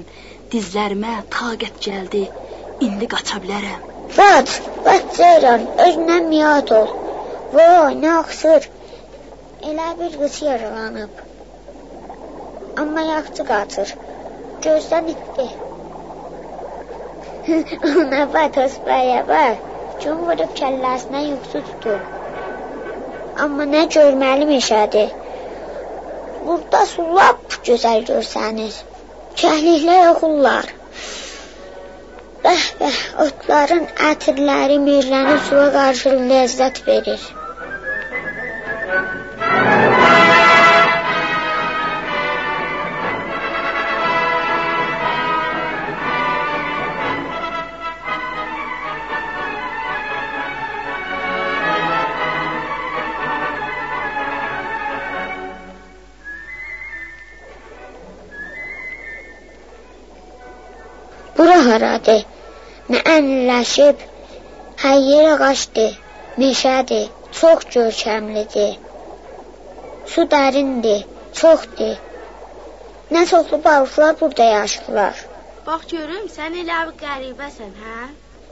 Dizlərimə 0.52 1.12
taqət 1.34 1.76
gəldi. 1.86 2.22
İndi 2.86 3.06
qaça 3.12 3.38
bilərəm. 3.44 3.82
Qaç, 4.16 4.54
qaç 4.86 5.04
Ceyran, 5.18 5.68
özündən 5.84 6.26
miyat 6.32 6.72
ol. 6.78 6.90
Vay, 7.54 7.94
nə 8.02 8.10
axsır. 8.22 8.66
Elə 9.70 9.88
bir 10.00 10.18
qız 10.22 10.40
yaralanıb. 10.48 11.22
Amma 12.82 13.06
yaxçı 13.10 13.46
qaçır. 13.50 13.94
Gözdən 14.66 15.10
itdi. 15.14 15.46
Ona 18.00 18.22
bax, 18.34 18.54
tosbaya 18.58 19.22
bax. 19.28 19.58
Gün 20.02 20.22
vurub 20.26 20.56
kəlləsinə 20.62 21.26
yuxusu 21.28 21.62
tutub. 21.70 22.02
Amma 23.46 23.70
nə 23.74 23.84
görməli 23.98 24.50
meşədir. 24.50 25.14
Burada 26.44 26.80
su 26.86 27.04
lap 27.18 27.58
gözəl 27.66 28.02
görsənir. 28.08 28.74
Kəhliklər 29.40 30.10
oxullar. 30.10 30.66
Bəh 32.44 32.66
bəh, 32.80 32.98
otların 33.24 33.86
ətirləri 34.10 34.76
mirlənib 34.88 35.40
suya 35.48 35.70
qarşı 35.78 36.12
ləzzət 36.32 36.82
verir. 36.88 37.22
Ənləşib, 63.14 64.00
hər 64.82 64.98
yer 65.08 65.44
ağacdır, 65.48 65.92
meşədir, 66.40 67.06
çox 67.40 67.68
görkəmlidir. 67.74 68.74
Su 70.12 70.24
dərindir, 70.34 71.04
çoxdur. 71.40 71.96
Nə 73.14 73.22
çoxlu 73.30 73.58
balıqlar 73.64 74.20
burada 74.20 74.44
yaşayırlar. 74.50 75.24
Bax 75.66 75.86
görüm, 75.92 76.24
sən 76.36 76.56
elə 76.62 76.78
bir 76.88 76.96
qəribəsən, 77.04 77.72
hə? 77.84 77.98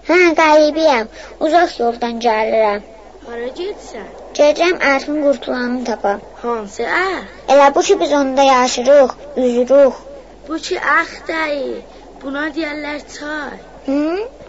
Hə, 0.09 0.19
qəribiyəm. 0.41 1.11
Uzaq 1.47 1.75
yoldan 1.81 2.21
gəlirəm. 2.27 2.87
Hara 3.27 3.49
gedirsən? 3.59 4.07
Gedirəm 4.39 4.79
ərfin 4.93 5.19
qurtulanını 5.25 5.85
tapam. 5.89 6.23
Hansı 6.43 6.87
əx? 7.01 7.35
Elə 7.55 7.69
bu 7.75 7.83
ki 7.89 7.99
biz 8.01 8.15
onda 8.21 8.47
yaşırıq, 8.49 9.13
üzürük. 9.45 10.01
Bu 10.49 10.59
ki 10.69 10.79
əx 10.95 11.13
deyil. 11.29 11.77
Buna 12.23 12.49
deyərlər 12.57 13.05
çay. 13.17 13.61
Hı? 13.87 14.01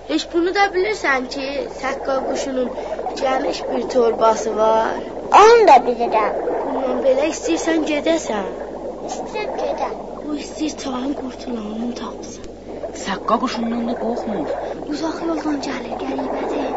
Heç 0.07 0.23
bunu 0.33 0.51
da 0.55 0.63
bilirsən 0.75 1.27
ki, 1.33 1.45
səqqa 1.81 2.15
quşunun 2.29 2.69
geniş 3.19 3.59
bir 3.71 3.83
torbası 3.93 4.55
var. 4.55 4.97
Onu 5.41 5.67
da 5.69 5.77
bilirəm. 5.87 6.33
Bundan 6.65 6.99
belə 7.05 7.29
istəyirsən 7.33 7.85
gedəsən. 7.91 8.49
İstəyirəm 9.09 9.53
gedəm. 9.63 9.95
Bu 10.25 10.35
istəyir 10.43 10.75
çayın 10.83 11.13
qurtulanını 11.21 11.93
tapsın. 12.01 12.51
Səqqa 13.05 13.39
quşundan 13.43 13.87
da 13.89 13.95
qorxmur. 14.03 14.51
Uzaq 14.91 15.17
yoldan 15.27 15.57
gəlir, 15.69 15.95
qəribədir. 16.03 16.69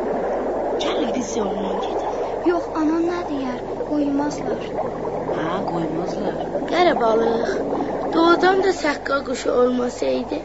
Gəlir 0.84 1.14
biz 1.18 1.36
yoldan 1.40 1.76
gedək. 1.86 2.16
Yox, 2.50 2.70
anan 2.80 3.04
nə 3.10 3.20
deyər? 3.30 3.60
Qoymazlar. 3.90 4.72
Hə, 5.36 5.48
qoymazlar. 5.70 6.40
Qərə 6.70 6.94
balıq. 7.02 7.56
Doğudan 8.14 8.62
da 8.64 8.72
səqqa 8.84 9.24
quşu 9.28 9.50
olmasaydı, 9.60 10.44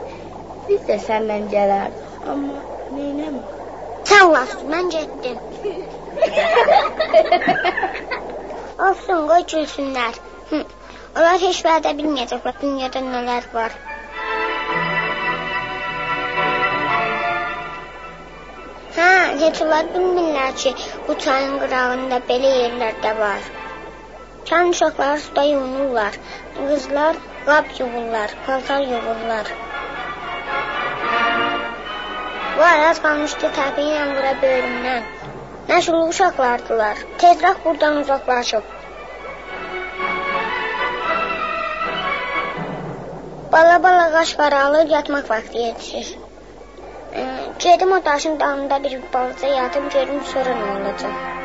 biz 0.67 0.87
də 0.89 0.97
səndən 1.09 1.45
gələrdik. 1.55 2.10
Amma 2.29 2.59
neynəmək? 2.93 3.53
Sən 4.09 4.27
vaxt, 4.33 4.65
mən 4.73 4.89
getdim. 4.93 5.37
Olsun, 8.87 9.23
qoy 9.31 9.45
gülsünlər. 9.53 10.19
Onlar 10.51 11.39
heç 11.43 11.61
vədə 11.65 11.93
bilməyəcəklər 11.97 12.59
dünyada 12.61 13.01
nələr 13.07 13.47
var. 13.55 13.71
Hə, 18.99 19.09
heç 19.41 19.63
onlar 19.65 19.89
bilmirlər 19.95 20.53
ki, 20.65 20.75
bu 21.07 21.17
çayın 21.25 21.57
qırağında 21.65 22.21
belə 22.29 22.53
yerlər 22.59 23.01
də 23.07 23.15
var. 23.23 23.49
Kənd 24.51 24.77
uşaqları 24.77 25.19
suda 25.25 25.43
yunurlar. 25.49 26.21
Qızlar 26.55 27.15
qab 27.49 27.75
yuvurlar, 27.79 28.29
paltar 28.45 28.81
yuvurlar. 28.93 29.53
Var, 32.61 32.79
az 32.87 32.99
qalmışdı 33.03 33.47
təpiyi 33.57 33.93
ilə 33.95 34.01
vura 34.15 34.31
böyrümdən. 34.41 35.05
Məşğul 35.69 36.03
uşaqlardılar. 36.11 36.99
Tezrək 37.23 37.63
buradan 37.63 37.97
uzaqlaşıb. 38.01 38.67
Bala-bala 43.55 44.05
qaşqara 44.17 44.63
alır, 44.67 44.85
yatmaq 44.95 45.33
vaxtı 45.33 45.57
yetişir. 45.65 46.15
Gedim 47.59 47.91
o 47.91 48.05
daşın 48.05 48.39
dalında 48.39 48.83
bir 48.83 48.99
balaca 49.13 49.47
yatım 49.47 49.89
görüm 49.89 50.25
sonra 50.33 50.59
nə 50.63 50.73
olacaq. 50.77 51.40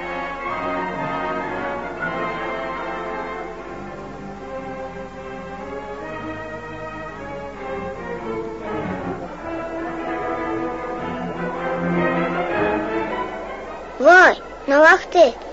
Nə 15.17 15.27
vaxtdır? 15.27 15.45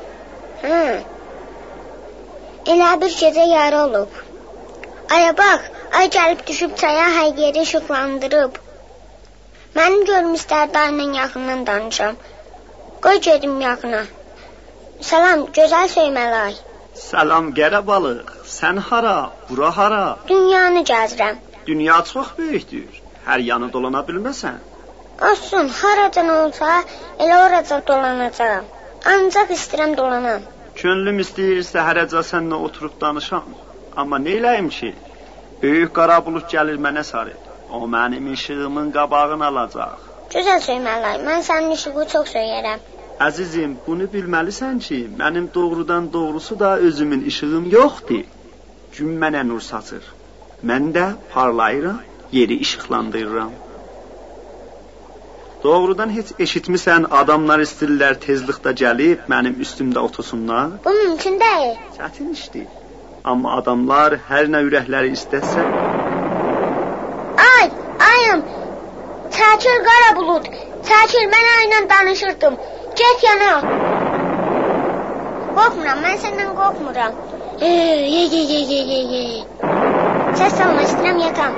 Hə. 0.64 1.04
Elə 2.74 2.90
bir 3.02 3.16
gecə 3.22 3.46
yarı 3.50 3.80
olub. 3.86 4.12
Aya 5.16 5.32
bax, 5.38 5.62
ay 6.00 6.08
gəlib 6.16 6.46
düşüb 6.48 6.76
çaya 6.82 7.08
hər 7.18 7.40
yeri 7.44 7.62
işıqlandırıb. 7.68 8.60
Mənim 9.76 10.06
görüm 10.10 10.34
istər 10.40 10.74
dayla 10.74 11.06
yaxından 11.20 11.66
danışam. 11.68 12.16
Qoy 13.04 13.20
gedim 13.28 13.62
yaxına. 13.62 14.04
Salam, 15.02 15.40
gözəl 15.58 15.88
söyməli 15.96 16.38
ay. 16.48 16.54
Salam 16.96 17.50
qərə 17.58 17.82
balıq. 17.88 18.30
Sən 18.58 18.78
hara? 18.90 19.18
Bura 19.50 19.72
hara? 19.78 20.04
Dünyanı 20.28 20.84
gəzirəm. 20.92 21.42
Dünya 21.66 22.04
çox 22.14 22.28
böyükdür. 22.38 23.02
Hər 23.28 23.40
yanı 23.50 23.74
dolana 23.74 24.06
bilməsən. 24.08 24.62
Olsun, 25.30 25.68
haracan 25.80 26.30
olsa, 26.30 26.70
elə 27.20 27.36
oraca 27.48 27.82
dolanacağam. 27.88 28.66
Ancaq 29.12 29.50
istəyirəm 29.58 29.98
dolanam. 30.00 30.44
Könlüm 30.80 31.18
istəyir 31.24 31.60
səhərəcə 31.68 32.22
səninlə 32.30 32.60
oturub 32.68 32.94
danışam. 33.02 33.50
Amma 34.00 34.20
neyləyim 34.28 34.70
ki? 34.78 34.92
Böyük 35.64 35.92
qara 35.98 36.18
bulut 36.26 36.48
gəlir 36.54 36.80
mənə 36.86 37.04
sarı. 37.10 37.36
O 37.70 37.82
mənim 37.96 38.32
işığımın 38.36 38.92
qabağını 38.96 39.46
alacaq. 39.50 40.08
Gözəl 40.36 40.64
söyməli 40.68 41.10
ay, 41.12 41.20
mən 41.28 41.44
sənin 41.50 41.76
işığı 41.76 42.06
çox 42.14 42.32
söyərəm. 42.36 42.80
Əzizim, 43.28 43.76
bunu 43.88 44.08
bilməlisən 44.16 44.80
ki, 44.88 45.00
mənim 45.20 45.50
doğrudan 45.58 46.08
doğrusu 46.14 46.60
da 46.60 46.72
özümün 46.88 47.28
işığım 47.32 47.70
yoxdur. 47.76 48.24
Gün 48.98 49.14
mənə 49.24 49.44
nur 49.50 49.62
saçır. 49.72 50.04
Mən 50.70 50.92
də 50.96 51.06
parlayıram, 51.34 52.02
yeri 52.32 52.56
işıqlandırıram. 52.66 53.54
Doğrudan 55.64 56.10
heç 56.16 56.32
eşitmisən 56.46 57.06
adamlar 57.22 57.62
istirlər 57.64 58.18
tezlikdə 58.26 58.74
gəlib 58.82 59.30
mənim 59.32 59.62
üstümdə 59.66 60.00
otursunlar? 60.00 60.74
Bu 60.86 60.96
mümkün 60.98 61.40
deyil. 61.40 61.78
Çətin 61.98 62.34
işdir. 62.36 62.68
Amma 63.24 63.56
adamlar 63.62 64.18
hər 64.30 64.52
nə 64.52 64.60
ürəkləri 64.68 65.14
istəsə, 65.16 65.70
Ay, 67.38 67.72
ayım. 68.10 68.42
Çəkil 69.36 69.78
qara 69.88 70.10
bulud. 70.18 70.46
Çəkil, 70.90 71.26
mən 71.34 71.48
ayla 71.58 71.80
danışırdım. 71.90 72.58
Get 73.00 73.24
yana. 73.28 73.54
Qorxmuram, 75.56 76.04
mən 76.06 76.20
səndən 76.24 76.52
qorxmuram. 76.60 77.16
Ey, 77.62 78.04
ye, 78.16 78.24
ye, 78.34 78.60
ye, 78.72 78.82
ye, 78.92 79.02
ye. 79.14 79.46
Səs 80.38 80.60
salma, 80.60 80.86
istəyirəm 80.90 81.24
yatam. 81.28 81.58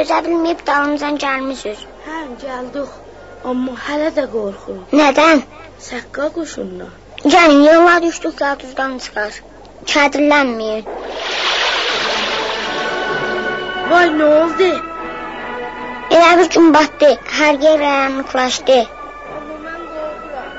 Dözə 0.00 0.18
bilməyib 0.24 0.60
dalımızdan 0.68 1.16
gəlmisiniz. 1.22 1.80
Hə, 2.06 2.18
gəldik. 2.42 2.92
Amma 3.50 3.74
hələ 3.86 4.08
də 4.16 4.24
qorxuram. 4.34 4.84
Nədən? 5.00 5.42
Səqqa 5.86 6.28
quşundan. 6.36 6.92
Gəlin, 7.24 7.64
yola 7.68 7.96
düşdük 8.04 8.40
yatızdan 8.44 8.96
çıxar. 9.04 9.40
Kədirlənməyin. 9.92 10.88
Vay, 13.90 14.08
nə 14.20 14.30
oldu? 14.38 14.70
Elə 16.16 16.32
bir 16.40 16.50
gün 16.56 16.72
batdı. 16.76 17.12
Hər 17.40 17.60
yer 17.66 17.78
qaranlıqlaşdı. 17.84 18.80
Amma 19.36 19.60
mən 19.66 19.86
qorxuram. 19.94 20.50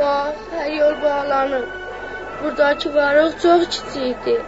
Bax, 0.00 0.46
hər 0.52 0.70
yol 0.80 0.94
bağlanıb. 1.06 1.66
Buradakı 2.42 2.94
varıq 2.94 3.42
çox 3.42 3.68
kiçikdir. 3.72 4.40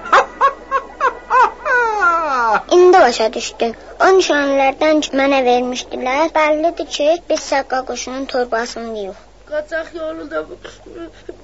İndi 2.72 2.98
başa 2.98 3.32
düşdüm. 3.32 3.72
O 4.00 4.18
nişanlardan 4.18 5.00
ki, 5.04 5.10
mənə 5.20 5.40
vermişdilər. 5.48 6.24
Bəllidir 6.38 6.88
ki, 6.96 7.08
biz 7.30 7.40
səqqa 7.52 7.78
quşunun 7.88 8.24
torbasındayıq. 8.32 9.18
Qaçaq 9.50 9.88
yolu 10.00 10.24
da 10.30 10.40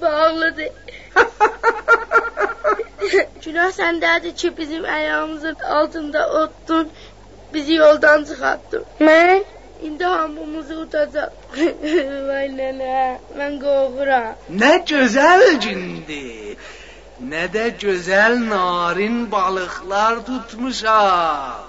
bağlıdır. 0.01 0.69
Günah 3.45 3.71
səndədir 3.79 4.33
ki, 4.35 4.57
bizim 4.57 4.83
ayağımızın 4.85 5.55
altında 5.79 6.21
otdun, 6.41 6.89
bizi 7.53 7.73
yoldan 7.73 8.23
çıxartdın. 8.23 8.83
Mən 8.99 9.43
İndi 9.83 10.03
hamımızı 10.03 10.79
utacaq. 10.79 11.31
Vay 12.27 12.47
nənə, 12.59 12.99
mən 13.37 13.57
qorxuram. 13.63 14.37
Nə 14.61 14.71
gözəl 14.91 15.43
gündür. 15.65 16.55
Nə 17.15 17.45
də 17.47 17.69
gözəl 17.79 18.33
narin 18.49 19.31
balıqlar 19.31 20.25
tutmuşam. 20.25 21.63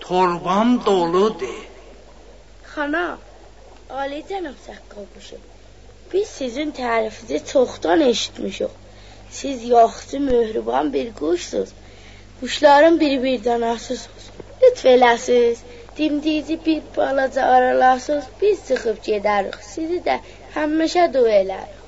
Torbam 0.00 0.70
doludur. 0.86 1.66
Xana, 2.72 3.18
Ali 3.90 4.20
cənab 4.28 4.56
səqqal 4.66 5.04
quşu. 5.14 5.36
Biz 6.12 6.28
sizin 6.28 6.70
tərifinizi 6.72 7.38
çoxdan 7.52 8.00
eşitmişik. 8.00 8.72
Siz 9.30 9.64
yaxşı 9.64 10.20
möhriban 10.20 10.92
bir 10.92 11.12
quşsuz. 11.20 11.68
Quşların 12.40 12.96
bir-birdən 13.00 13.62
asısınız. 13.74 14.24
Lütf 14.62 14.84
eləsiz. 14.94 15.56
Dimdiyici 15.96 16.56
bir 16.66 16.82
balaca 16.96 17.42
aralasız 17.42 18.24
biz 18.40 18.58
çıxıb 18.68 18.98
gedərik. 19.08 19.60
Sizi 19.74 20.00
də 20.08 20.16
həmişə 20.54 21.04
dua 21.14 21.36
elərik. 21.42 21.79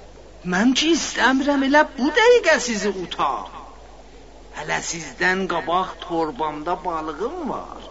Mən 0.43 0.73
ki 0.75 0.89
istəmirəm 0.97 1.61
elə 1.69 1.81
bu 1.97 2.09
dəqiqə 2.15 2.55
sizi 2.65 2.91
utam. 3.05 3.53
Hələ 4.57 4.79
sizdən 4.89 5.45
qabaq 5.53 5.93
torbamda 6.05 6.75
balığım 6.85 7.51
var. 7.51 7.85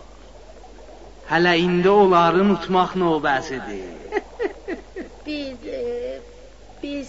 Hələ 1.31 1.53
indi 1.65 1.89
onları 1.89 2.41
unutmaq 2.43 2.97
növbəsidir. 3.03 4.19
Biz 5.25 5.67
e, 5.79 6.19
biz 6.83 7.07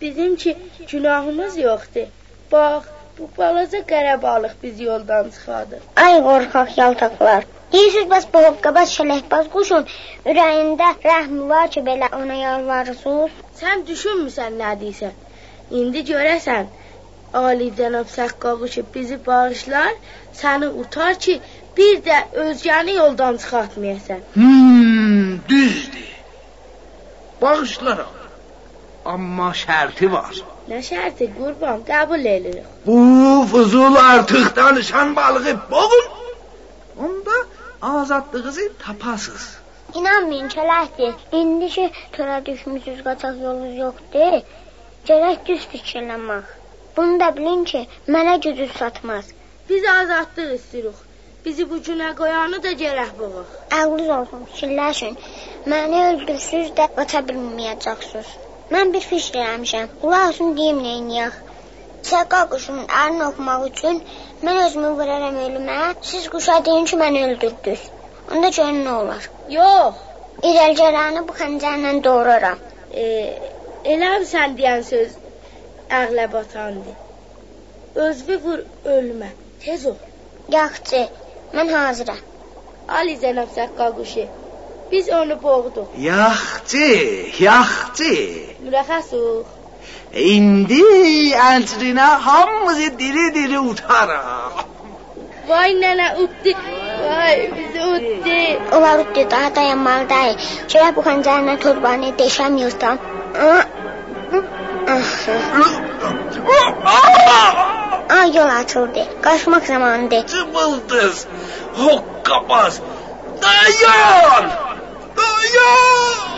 bizim 0.00 0.36
ki 0.36 0.56
günahımız 0.90 1.58
yoxdur. 1.58 2.08
Bax, 2.52 2.82
bu 3.18 3.28
balaca 3.38 3.86
qara 3.86 4.16
balıq 4.22 4.54
bizi 4.62 4.84
yoldan 4.84 5.30
çıxardı. 5.30 5.80
ay 5.96 6.14
qorxaq 6.28 6.68
yaltaqlar. 6.82 7.42
Deyirsiniz 7.72 8.10
bəs 8.14 8.24
bu 8.34 8.38
hoqqabaz 8.46 8.88
şələhbaz 8.98 9.46
quşun 9.54 9.84
ürəyində 10.30 10.88
rəhm 11.08 11.48
var 11.52 11.70
ki, 11.70 11.80
belə 11.88 12.14
ona 12.20 12.34
yalvarırsınız? 12.46 13.41
Sən 13.60 13.84
düşünmüsən 13.88 14.56
nə 14.62 14.72
deyirsən? 14.80 15.14
İndi 15.80 16.04
görəsən 16.12 16.70
Ali 17.40 17.68
cənab 17.76 18.08
Səqqaquşu 18.12 18.82
bizi 18.94 19.16
bağışlar, 19.26 19.92
səni 20.40 20.68
utar 20.82 21.14
ki, 21.24 21.38
bir 21.76 22.02
də 22.08 22.18
özgəni 22.44 22.96
yoldan 22.96 23.36
çıxartmayasan. 23.36 24.20
Hmm, 24.34 25.38
düzdür. 25.48 26.10
Bağışlaram. 27.42 28.18
Amma 29.04 29.48
şərti 29.62 30.10
var. 30.12 30.34
Nə 30.70 30.82
şərti 30.90 31.30
qurban 31.38 31.80
qəbul 31.88 32.28
edirik. 32.34 32.66
Bu 32.86 32.98
fuzul 33.50 33.96
artıq 34.02 34.56
danışan 34.56 35.16
balığı 35.16 35.56
boğun. 35.70 36.06
Onda 36.96 37.36
azadlığınızı 37.82 38.72
tapasız. 38.78 39.61
İnanmayın 40.00 40.48
çələkdir. 40.48 41.14
İndi 41.38 41.68
ki, 41.68 41.90
tora 42.12 42.36
düşmüsüz 42.46 43.00
qaçaq 43.06 43.34
yolunuz 43.44 43.74
yoxdur. 43.84 44.36
Gərək 45.08 45.42
düz 45.48 45.66
fikirləmək. 45.72 46.46
Bunu 46.96 47.20
da 47.22 47.28
bilin 47.36 47.64
ki, 47.70 47.82
mənə 48.14 48.34
gücü 48.46 48.68
satmaz. 48.78 49.28
Biz 49.68 49.84
azadlıq 49.94 50.54
istəyirik. 50.56 51.04
Bizi 51.44 51.68
bu 51.70 51.82
günə 51.90 52.08
qoyanı 52.22 52.62
da 52.66 52.72
gərək 52.84 53.12
boğuq. 53.20 53.52
Ağlınız 53.78 54.10
olsun, 54.16 54.48
fikirləşin. 54.50 55.20
Məni 55.74 56.02
öldürsüz 56.08 56.74
də 56.80 56.88
qaça 56.98 57.24
bilməyəcəksiniz. 57.30 58.34
Mən 58.74 58.96
bir 58.96 59.08
fikir 59.12 59.40
eləmişəm. 59.44 59.96
Qulaq 60.02 60.28
olsun 60.28 60.56
deyim 60.60 60.84
neyniyək. 60.88 61.40
Səqqa 62.12 62.46
quşunun 62.54 62.86
ərini 63.04 63.28
oxumaq 63.30 63.66
üçün 63.72 64.04
mən 64.46 64.66
özümü 64.66 64.98
vuraram 65.00 65.42
ölümə. 65.48 65.80
Siz 66.12 66.30
quşa 66.36 66.64
deyin 66.70 66.88
ki, 66.92 67.04
məni 67.04 67.28
öldürdünüz. 67.30 67.90
Onda 68.32 68.48
görün 68.48 68.80
nə 68.86 68.92
olar. 69.02 69.24
Yox. 69.52 69.96
İrəlcəranı 70.48 71.22
bu 71.28 71.34
xəncərlə 71.40 71.92
doğraram. 72.04 72.60
E, 73.02 73.04
eləm 73.94 74.24
sən 74.30 74.54
deyən 74.58 74.84
söz 74.88 75.16
ağla 75.98 76.26
batandı. 76.32 76.94
Özünü 78.04 78.36
vur 78.44 78.62
ölmə. 78.94 79.28
Tez 79.64 79.84
ol. 79.90 79.98
Yaxşı, 80.56 81.02
mən 81.56 81.72
hazıram. 81.76 82.22
Ali 82.98 83.18
Zənab 83.24 83.50
Səqqa 83.56 83.90
quşu. 83.98 84.24
Biz 84.92 85.08
onu 85.18 85.36
boğduq. 85.42 85.88
Yaxşı, 86.08 86.88
yaxşı. 87.48 88.14
Mürəxəsuq. 88.64 89.44
İndi 90.32 90.82
əcrinə 91.50 92.08
hamımızı 92.28 92.88
diri-diri 92.98 93.60
utaraq. 93.70 94.64
Vay 95.48 95.76
nənə 95.84 96.08
utdu. 96.24 96.56
Vay 97.12 97.50
bizi 97.56 97.80
utdu. 97.94 98.76
Onlar 98.76 98.98
utdu, 98.98 99.30
daha 99.30 99.54
dayanmalı 99.54 100.08
deyil. 100.08 100.36
Şöyle 100.68 100.96
bu 100.96 101.00
xəncərlə 101.08 101.54
torbanı 101.64 102.08
deşəmiyorsan. 102.18 102.96
Ay 108.18 108.36
yol 108.36 108.50
açıldı. 108.60 109.02
Qaçmaq 109.22 109.64
zamanıdır. 109.66 110.26
Cıbıldız, 110.26 111.26
hokkabaz, 111.76 112.80
dayan! 113.42 114.44
Dayan! 115.16 116.32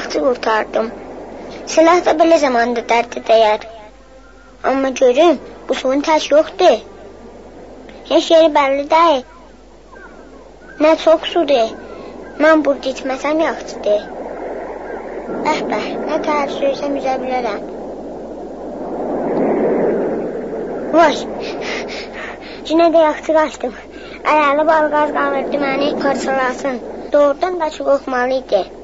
Yaxşı 0.00 0.20
qurtardım. 0.20 0.86
Silah 1.66 1.98
da 2.04 2.12
belə 2.20 2.36
zamanda 2.42 2.82
dərdə 2.90 3.20
dəyər. 3.30 3.66
Amma 4.70 4.88
görüm, 5.00 5.36
bu 5.68 5.74
suyun 5.80 6.00
tək 6.06 6.28
yoxdur. 6.32 6.78
Heç 8.10 8.30
yeri 8.32 8.48
bəlli 8.54 8.86
deyil. 8.94 9.26
Nə 10.84 10.94
çox 11.04 11.28
sudur. 11.32 11.74
Mən 12.44 12.64
burada 12.64 12.94
içməsəm 12.94 13.44
yaxşıdır. 13.44 14.08
Əh 15.52 15.62
bəh, 15.74 15.86
nə 16.08 16.22
təhər 16.28 16.56
söysəm 16.56 16.98
üzə 17.02 17.18
bilərəm. 17.26 17.62
Vay, 20.96 21.22
Cinə 22.66 22.90
də 22.94 23.06
yaxşı 23.08 23.38
qaçdım. 23.38 23.78
Ayağlı 24.32 24.66
balıq 24.72 25.00
az 25.04 25.16
qalırdı 25.20 25.64
məni 25.68 25.94
parçalasın. 26.02 26.84
Doğrudan 27.12 27.60
da 27.60 27.70
çox 27.70 27.86
qorxmalı 27.86 28.42
idi. 28.42 28.79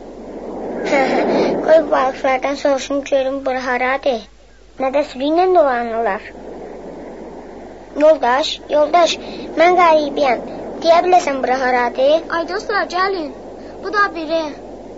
Qoy 0.84 1.90
balıqlardan 1.90 2.54
soruşum 2.54 3.04
görüm 3.04 3.46
bura 3.46 3.62
haradır. 3.66 4.20
Nə 4.80 4.90
də 4.96 5.02
sürüylə 5.10 5.46
dolanırlar. 5.54 6.28
Yoldaş, 8.02 8.52
yoldaş, 8.74 9.16
mən 9.56 9.78
qəribiyəm. 9.80 10.44
Deyə 10.84 11.00
biləsən 11.06 11.42
bura 11.42 11.58
haradır? 11.64 12.14
Ay 12.38 12.48
dostlar, 12.52 12.86
gəlin. 12.94 13.34
Bu 13.84 13.92
da 13.92 14.04
biri. 14.14 14.44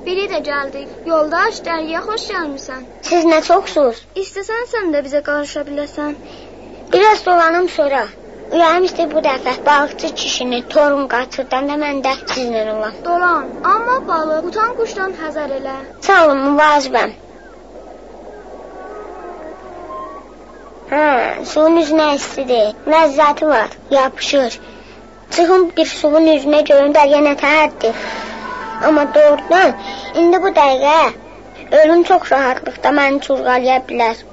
Biri 0.06 0.26
də 0.32 0.42
gəldik. 0.50 0.90
Yoldaş, 1.12 1.62
dəriyə 1.70 2.02
xoş 2.08 2.28
gəlmisən. 2.34 2.84
Siz 3.10 3.24
nə 3.32 3.40
çoxsuz? 3.50 4.04
İstəsən 4.24 4.70
sən 4.74 4.94
də 4.94 5.04
bizə 5.06 5.22
qarışa 5.30 5.66
biləsən. 5.70 6.16
Biraz 6.92 7.26
dolanım 7.26 7.68
sonra. 7.68 8.06
İstəyir 8.48 9.10
bu 9.12 9.20
dəfə 9.24 9.52
balıqçı 9.64 10.08
kişini 10.20 10.58
torun 10.72 11.08
qaçırdan 11.12 11.66
da 11.70 11.74
mən 11.80 11.98
də 12.04 12.12
sizlə 12.30 12.62
olam. 12.74 12.94
Dolan, 13.04 13.50
amma 13.72 13.96
balıq 14.10 14.46
utan 14.50 14.70
quşdan 14.78 15.12
həzər 15.22 15.52
elə. 15.56 15.74
Sağ 16.06 16.20
olun, 16.24 16.40
müvazibəm. 16.46 17.12
Hə, 20.92 21.04
suyun 21.50 21.76
üzünə 21.82 22.06
istidir, 22.20 22.72
ləzzəti 22.94 23.50
var, 23.52 23.76
yapışır. 23.90 24.58
Çıxım 25.36 25.68
bir 25.76 25.92
suyun 25.92 26.32
üzünə 26.36 26.62
görüm 26.72 26.96
dəryə 26.96 27.20
nə 27.28 27.36
tərdir. 27.44 28.00
Amma 28.88 29.04
doğrudan, 29.14 29.76
indi 30.22 30.42
bu 30.46 30.54
dəqiqə 30.62 31.78
ölüm 31.82 32.02
çox 32.12 32.32
rahatlıqda 32.32 32.96
məni 33.00 33.20
çurğalaya 33.28 33.78
bilər. 33.92 34.24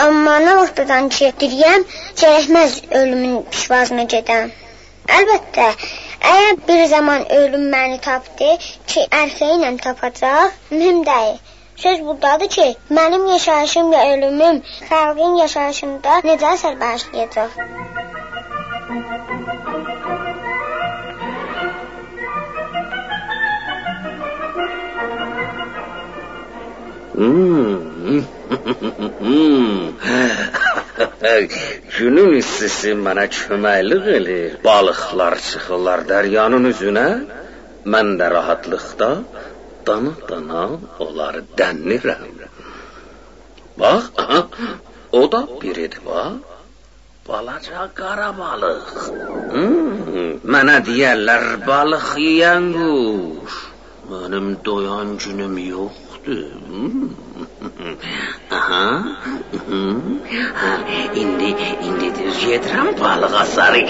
Amma 0.00 0.34
nə 0.44 0.52
vaxtdan 0.56 1.08
ki, 1.14 1.26
diriyəm, 1.40 1.82
gərəkməz 2.20 2.76
ölümün 3.00 3.34
pişvazına 3.52 4.04
gedəm. 4.12 4.52
Əlbəttə, 5.16 5.66
əgər 6.30 6.60
bir 6.68 6.82
zaman 6.92 7.26
ölüm 7.38 7.66
məni 7.74 7.98
tapdı 8.06 8.50
ki, 8.92 9.04
ərxə 9.22 9.50
ilə 9.56 9.74
tapacaq, 9.86 10.56
mühüm 10.70 11.02
deyil. 11.10 11.36
Söz 11.84 12.00
burdadır 12.06 12.48
ki, 12.56 12.66
mənim 13.00 13.28
yaşayışım 13.34 13.92
və 13.92 14.00
ölümüm 14.14 14.62
xalqın 14.88 15.38
yaşayışında 15.42 16.18
necə 16.30 16.56
əsər 16.56 16.80
bağışlayacaq? 16.80 17.50
Hmm. 27.20 28.39
Günün 31.96 32.32
istisi 32.40 32.90
mənə 33.06 33.24
köməklik 33.36 34.04
eləyir. 34.18 34.52
Balıqlar 34.64 35.34
çıxırlar 35.48 36.00
dəryanın 36.10 36.64
üzünə. 36.72 37.08
Mən 37.92 38.08
də 38.20 38.26
rahatlıqda 38.34 39.10
dana-dana 39.86 40.62
onları 41.04 41.42
dənlirəm. 41.58 42.32
Bax, 43.80 44.02
aha, 44.22 44.40
o 45.20 45.22
da 45.32 45.40
biridir, 45.62 46.00
bax. 46.06 46.34
Balaca 47.28 47.82
qara 47.98 48.30
balıq. 48.42 48.86
Hmm, 49.54 50.30
mənə 50.52 50.76
deyərlər 50.88 51.44
balıq 51.70 52.08
yeyən 52.26 52.64
quş. 52.76 53.54
Mənim 54.10 54.46
doyan 54.66 55.08
günüm 55.22 55.54
yoxdur. 55.70 56.50
Hmm. 56.68 57.08
Aha. 58.70 59.02
Ha, 60.60 60.70
indi 61.14 61.50
indi 61.86 62.08
düz 62.18 62.38
gedirəm 62.44 63.00
balığa 63.00 63.44
sarı. 63.44 63.80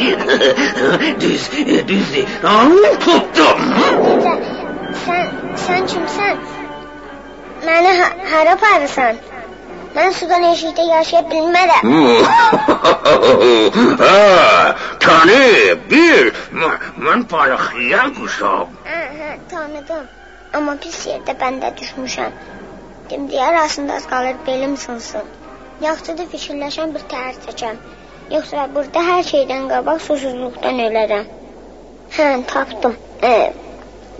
düz 1.21 1.51
düzdür. 1.89 2.27
Aa, 2.53 2.93
tuttum. 3.05 3.59
Sən 5.05 5.27
sən 5.65 5.83
kimsən? 5.93 6.37
Məni 7.67 7.93
ha 8.01 8.09
hara 8.33 8.55
aparırsan? 8.57 9.21
Mən 9.97 10.13
sudan 10.19 10.47
eşikdə 10.53 10.85
yaşaya 10.95 11.23
bilmərəm. 11.33 11.85
ha, 14.03 14.77
tanı, 15.05 15.43
bir, 15.91 16.33
mən 17.07 17.27
balıq 17.33 17.67
yeyən 17.83 18.15
quşam. 18.21 18.73
Hə, 18.89 19.03
hə, 19.19 19.31
tanıdım. 19.53 20.09
Amma 20.57 20.77
pis 20.83 21.05
yerdə 21.11 21.37
bəndə 21.43 21.75
düşmüşəm. 21.83 22.33
Dimdiyə 23.11 23.43
arasında 23.43 23.93
az 23.95 24.07
qalır 24.07 24.37
belim 24.47 24.77
sınsın. 24.77 25.31
Yaxşıdır 25.83 26.27
fikirləşən 26.33 26.93
bir 26.95 27.03
təhər 27.13 27.39
çəkəm. 27.47 27.79
Yoxsa 28.35 28.67
burada 28.75 29.01
hər 29.07 29.25
şeydən 29.31 29.65
qabaq 29.73 29.99
susuzluqdan 30.05 30.79
ölərəm. 30.85 31.25
Hə, 32.17 32.27
tapdım. 32.53 32.95
E, 33.31 33.33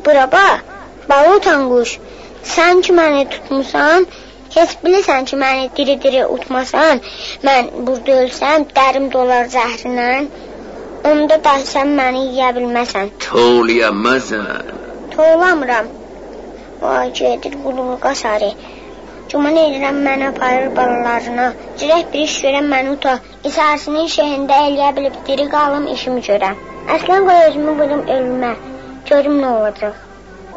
bura 0.07 0.25
bax, 0.33 0.65
balutan 1.13 1.69
quş. 1.73 1.93
Sən 2.55 2.83
ki 2.87 2.97
məni 2.99 3.23
tutmusan, 3.35 4.09
heç 4.57 4.75
bilirsən 4.83 5.31
ki 5.31 5.39
məni 5.45 5.71
diri-diri 5.77 6.25
utmasan, 6.39 7.05
mən 7.47 7.71
burada 7.87 8.19
ölsəm, 8.25 8.67
dərim 8.81 9.09
dolar 9.15 9.47
zəhrinlə, 9.55 10.11
onda 11.13 11.39
da 11.47 11.55
sən 11.75 11.95
məni 12.03 12.27
yeyə 12.33 12.51
bilməsən. 12.59 13.15
Toğlayamazsan. 13.29 14.53
Toğlamıram. 15.17 15.95
Vay 16.83 17.13
gedir 17.13 17.59
qulluğa 17.65 18.15
sarı. 18.25 18.53
Güman 19.33 19.57
edirəm 19.57 19.99
məni 20.07 20.29
aparır 20.29 20.77
balalarına. 20.77 21.47
Cirək 21.79 22.07
bir 22.13 22.23
iş 22.27 22.33
görən 22.45 22.67
məni 22.73 22.95
uta. 22.97 23.13
İçərisinin 23.49 24.09
şeyində 24.15 24.57
eləyə 24.67 24.89
bilib 24.97 25.19
diri 25.29 25.45
qalım 25.53 25.87
işimi 25.95 26.23
görəm. 26.29 26.57
Əslən 26.95 27.29
qoy 27.29 27.43
özümü 27.49 27.75
vurum 27.81 28.03
ölümə. 28.15 28.51
Görüm 29.11 29.37
nə 29.43 29.53
olacaq. 29.59 30.01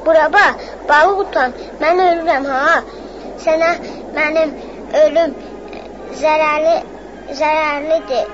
Bura 0.05 0.25
bax, 0.33 0.63
balıq 0.89 1.21
utan. 1.25 1.53
Mən 1.83 2.01
ölürəm 2.07 2.47
ha. 2.53 2.79
Sənə 3.45 3.69
mənim 4.17 4.55
ölüm 5.03 5.35
zərərli 6.23 6.75
zərərlidir. 7.41 8.33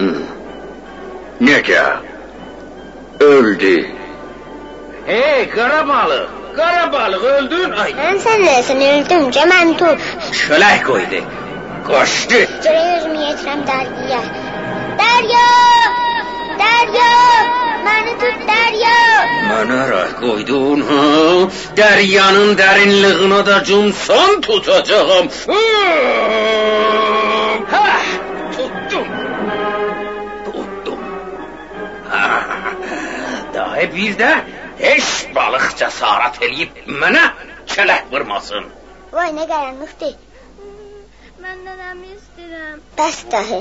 Hmm. 0.00 0.24
Necə? 1.50 1.84
Öldü. 3.20 3.76
Hey 5.06 5.48
qara 5.54 5.80
balıq, 5.88 6.35
qara 6.56 6.92
balıq 6.92 7.24
öldün. 7.36 7.70
Ay. 7.82 7.90
Mən 8.00 8.18
sən 8.24 8.44
nəsin 8.48 8.80
öldüm, 8.92 9.28
mən 9.52 9.74
tut. 9.80 9.98
Şölək 10.42 10.80
qoydu. 10.88 11.20
Qaçdı. 11.88 12.40
Görək 12.64 12.88
özümü 12.96 13.18
yetirəm 13.26 13.60
dəryaya. 13.70 14.20
Dərya! 15.00 15.48
Dərya! 16.62 17.10
Məni 17.86 18.14
tut 18.22 18.40
dərya! 18.50 18.96
Mənə 19.50 19.80
rəh 19.92 20.12
qoydun, 20.22 20.82
ha? 20.88 21.04
Dəryanın 21.78 22.56
dərinliyinə 22.60 23.40
də 23.48 23.60
cumsan 23.68 24.40
tutacağam. 24.46 25.30
Ha, 27.72 27.86
tutdum. 28.56 29.08
Tutdum. 30.50 31.00
Daha 33.54 33.90
bir 33.94 34.12
də 34.22 34.32
heç 34.80 35.10
balıq 35.36 35.66
cəsarət 35.80 36.40
eləyib 36.46 36.80
mənə 37.02 37.24
çələk 37.72 38.10
vurmasın. 38.12 38.68
Vay 39.16 39.32
nə 39.38 39.46
qaranlıqdır. 39.52 40.14
Mən 41.42 41.58
nənəmi 41.66 42.12
istəyirəm. 42.16 42.78
Bəs 42.98 43.18
dahi. 43.32 43.60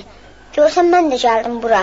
Görsən 0.58 0.92
mən 0.94 1.12
də 1.14 1.20
gəldim 1.24 1.58
bura. 1.64 1.82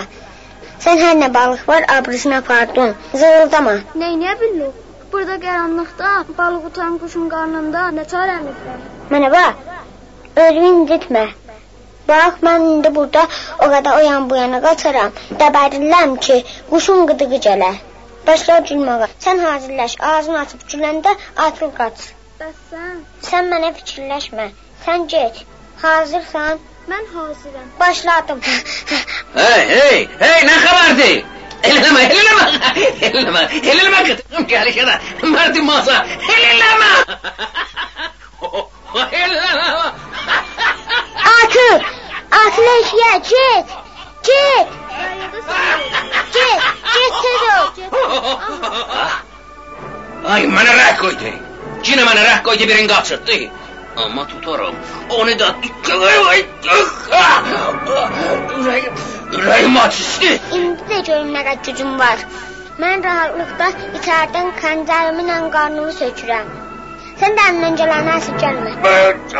Sən 0.85 0.99
hər 1.03 1.13
nə 1.19 1.29
balıq 1.33 1.67
var, 1.67 1.85
abrısını 1.97 2.39
apardın. 2.41 2.95
Zırıldama. 3.13 3.75
Neyniyə 4.01 4.33
bilmək? 4.41 4.81
Burada 5.13 5.37
qaranlıqda 5.45 6.11
balıq 6.37 6.65
utan 6.71 6.97
quşun 7.03 7.29
qarnında 7.33 7.85
nə 7.97 8.05
çarəmiz 8.13 8.59
var? 8.67 8.83
Mənə 9.13 9.31
bax. 9.35 9.71
Özünü 10.45 10.69
incitmə. 10.73 11.25
Bax, 12.07 12.41
mən 12.47 12.67
indi 12.73 12.91
burada 12.95 13.27
o 13.59 13.69
qədər 13.73 13.97
o 13.99 14.05
yan 14.09 14.29
bu 14.29 14.41
yana 14.41 14.61
qaçaram. 14.65 15.11
Dəbərirəm 15.41 16.17
ki, 16.27 16.39
quşun 16.71 17.05
qıdığı 17.11 17.41
gələr. 17.47 17.77
Başla 18.27 18.57
gülməyə. 18.67 19.07
Sən 19.23 19.39
hazırlaş, 19.45 19.95
ağzını 20.09 20.39
açıb 20.41 20.61
güləndə 20.73 21.11
atıl 21.45 21.71
qaç. 21.79 22.05
Bəs 22.39 22.59
sən? 22.71 23.01
Sən 23.29 23.49
mənə 23.51 23.73
fikirləşmə. 23.79 24.45
Sən 24.85 25.07
get. 25.13 25.41
Hazırsan? 25.81 26.61
Mən 26.91 27.05
hazıram. 27.15 27.67
Başladım. 27.79 28.41
Hey, 29.35 29.61
hey, 29.67 30.07
hey, 30.19 30.43
nə 30.45 30.55
xəbərdir? 30.63 31.23
Eləmə, 31.65 32.01
eləmə, 32.17 32.43
eləmə, 33.07 33.41
eləmə 33.71 34.01
qıtım 34.09 34.45
gəlişə 34.51 34.83
də. 34.89 34.97
Mərdim 35.31 35.65
masa, 35.65 35.95
eləmə. 36.35 36.91
Eləmə. 39.21 39.87
Atıl! 41.33 41.79
Atıl 42.43 42.69
eşya, 42.75 43.17
get! 43.31 43.73
Get! 44.23 44.67
Get! 46.35 46.59
Get 46.93 47.11
tez 47.23 47.41
ol! 47.55 47.65
Ay, 50.23 50.45
mənə 50.47 50.71
rəh 50.79 50.93
qoydu. 51.01 51.31
Cinə 51.83 52.05
mənə 52.07 52.21
rəh 52.23 52.39
qoydu 52.45 52.67
birini 52.69 52.87
qaçırtdı. 52.87 53.37
Amma 54.03 54.23
tutaram. 54.27 54.75
Onu 55.09 55.33
da 55.39 55.49
ay, 56.31 56.41
ürəyim, 58.59 58.95
ürəyim 59.37 59.77
açışdı. 59.83 60.31
İndi 60.57 60.89
də 60.89 61.03
görüm 61.09 61.29
nə 61.35 61.43
qədər 61.49 61.65
gücüm 61.67 61.99
var. 61.99 62.23
Mən 62.81 63.03
rahatlıqda 63.05 63.67
içəridən 63.99 64.53
xəncərimlə 64.63 65.37
qarnımı 65.57 65.93
sökürəm. 65.99 66.47
Sən 67.19 67.35
də 67.37 67.49
əlimdən 67.51 67.75
gələni 67.83 68.15
əsir 68.17 68.39
gəlmə. 68.41 68.71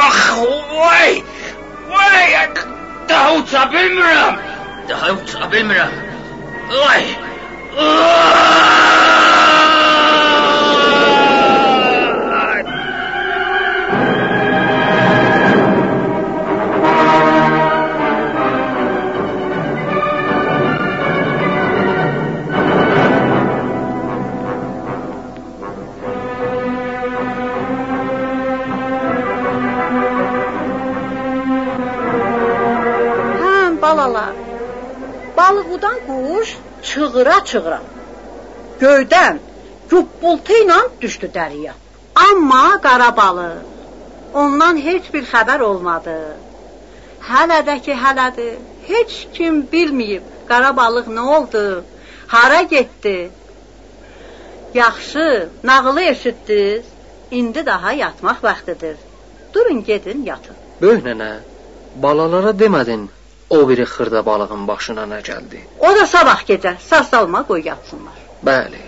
Ah, 0.08 0.20
vay! 0.78 1.22
Vay! 1.90 2.28
Daha 3.10 3.34
uça 3.40 3.64
bilmirəm. 3.74 4.53
Daha 4.90 5.12
uça 5.14 5.52
bilmirəm. 5.52 5.94
Vay! 6.70 7.06
Hə, 7.76 8.93
udan 36.34 36.40
quş 36.42 36.58
çığıra-çığıra. 36.84 37.82
Göydən 38.82 39.38
güppultu 39.90 40.54
ilə 40.64 40.80
düşdü 41.02 41.28
dəriyə. 41.38 41.74
Amma 42.16 42.82
qara 42.82 43.10
balıq 43.18 43.58
ondan 44.34 44.78
heç 44.78 45.14
bir 45.14 45.24
xəbər 45.34 45.62
olmadı. 45.62 46.18
Hələ 47.30 47.60
də 47.68 47.76
ki, 47.86 47.94
hələdir. 48.04 48.58
Heç 48.88 49.28
kim 49.34 49.64
bilməyib 49.74 50.24
qara 50.50 50.72
balıq 50.76 51.08
nə 51.08 51.24
oldu, 51.36 51.84
hara 52.28 52.62
getdi. 52.62 53.32
Yaxşı, 54.74 55.50
nağılı 55.64 56.02
eşitdiniz. 56.02 56.86
İndi 57.32 57.66
daha 57.66 57.92
yatmaq 57.92 58.38
vaxtıdır. 58.44 58.98
Durun 59.54 59.84
gedin 59.84 60.26
yatın. 60.26 60.56
Böyük 60.82 61.06
nənə, 61.06 61.30
balalara 61.96 62.52
demədin 62.62 63.08
o 63.56 63.58
biri 63.70 63.86
xırda 63.94 64.22
balığın 64.30 64.64
başına 64.72 65.04
nə 65.14 65.20
gəldi? 65.30 65.60
O 65.88 65.90
da 65.98 66.04
sabah 66.16 66.40
gecə 66.50 66.72
saz 66.90 67.06
salma 67.14 67.42
qoy 67.50 67.62
yatsınlar. 67.72 68.18
Bəli. 68.50 68.82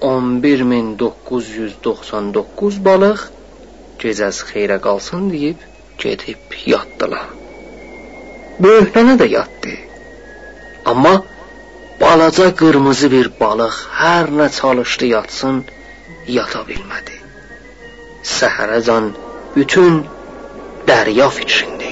11999 0.00 2.74
balıq 2.88 3.20
gecəz 4.02 4.36
xeyrə 4.50 4.78
qalsın 4.86 5.22
deyib 5.34 5.58
gedib 6.02 6.42
yatdılar. 6.72 7.28
Böyük 8.64 8.90
nənə 8.96 9.14
də 9.22 9.26
yatdı. 9.36 9.74
Amma 10.90 11.14
balaca 12.00 12.48
qırmızı 12.60 13.08
bir 13.14 13.26
balıq 13.40 13.76
hər 14.00 14.26
nə 14.40 14.46
çalışdı 14.58 15.04
yatsın, 15.16 15.56
yata 16.38 16.60
bilmədi. 16.68 17.16
Səhərəcən 18.36 19.04
bütün 19.56 19.92
dərya 20.88 21.28
fikrində 21.38 21.83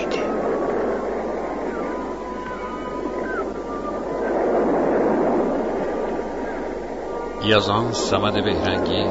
یزان 7.44 7.92
سمد 7.92 8.44
بهرنگی 8.44 9.10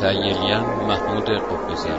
تیلیان 0.00 0.66
محمود 0.86 1.28
قبیزر 1.30 1.98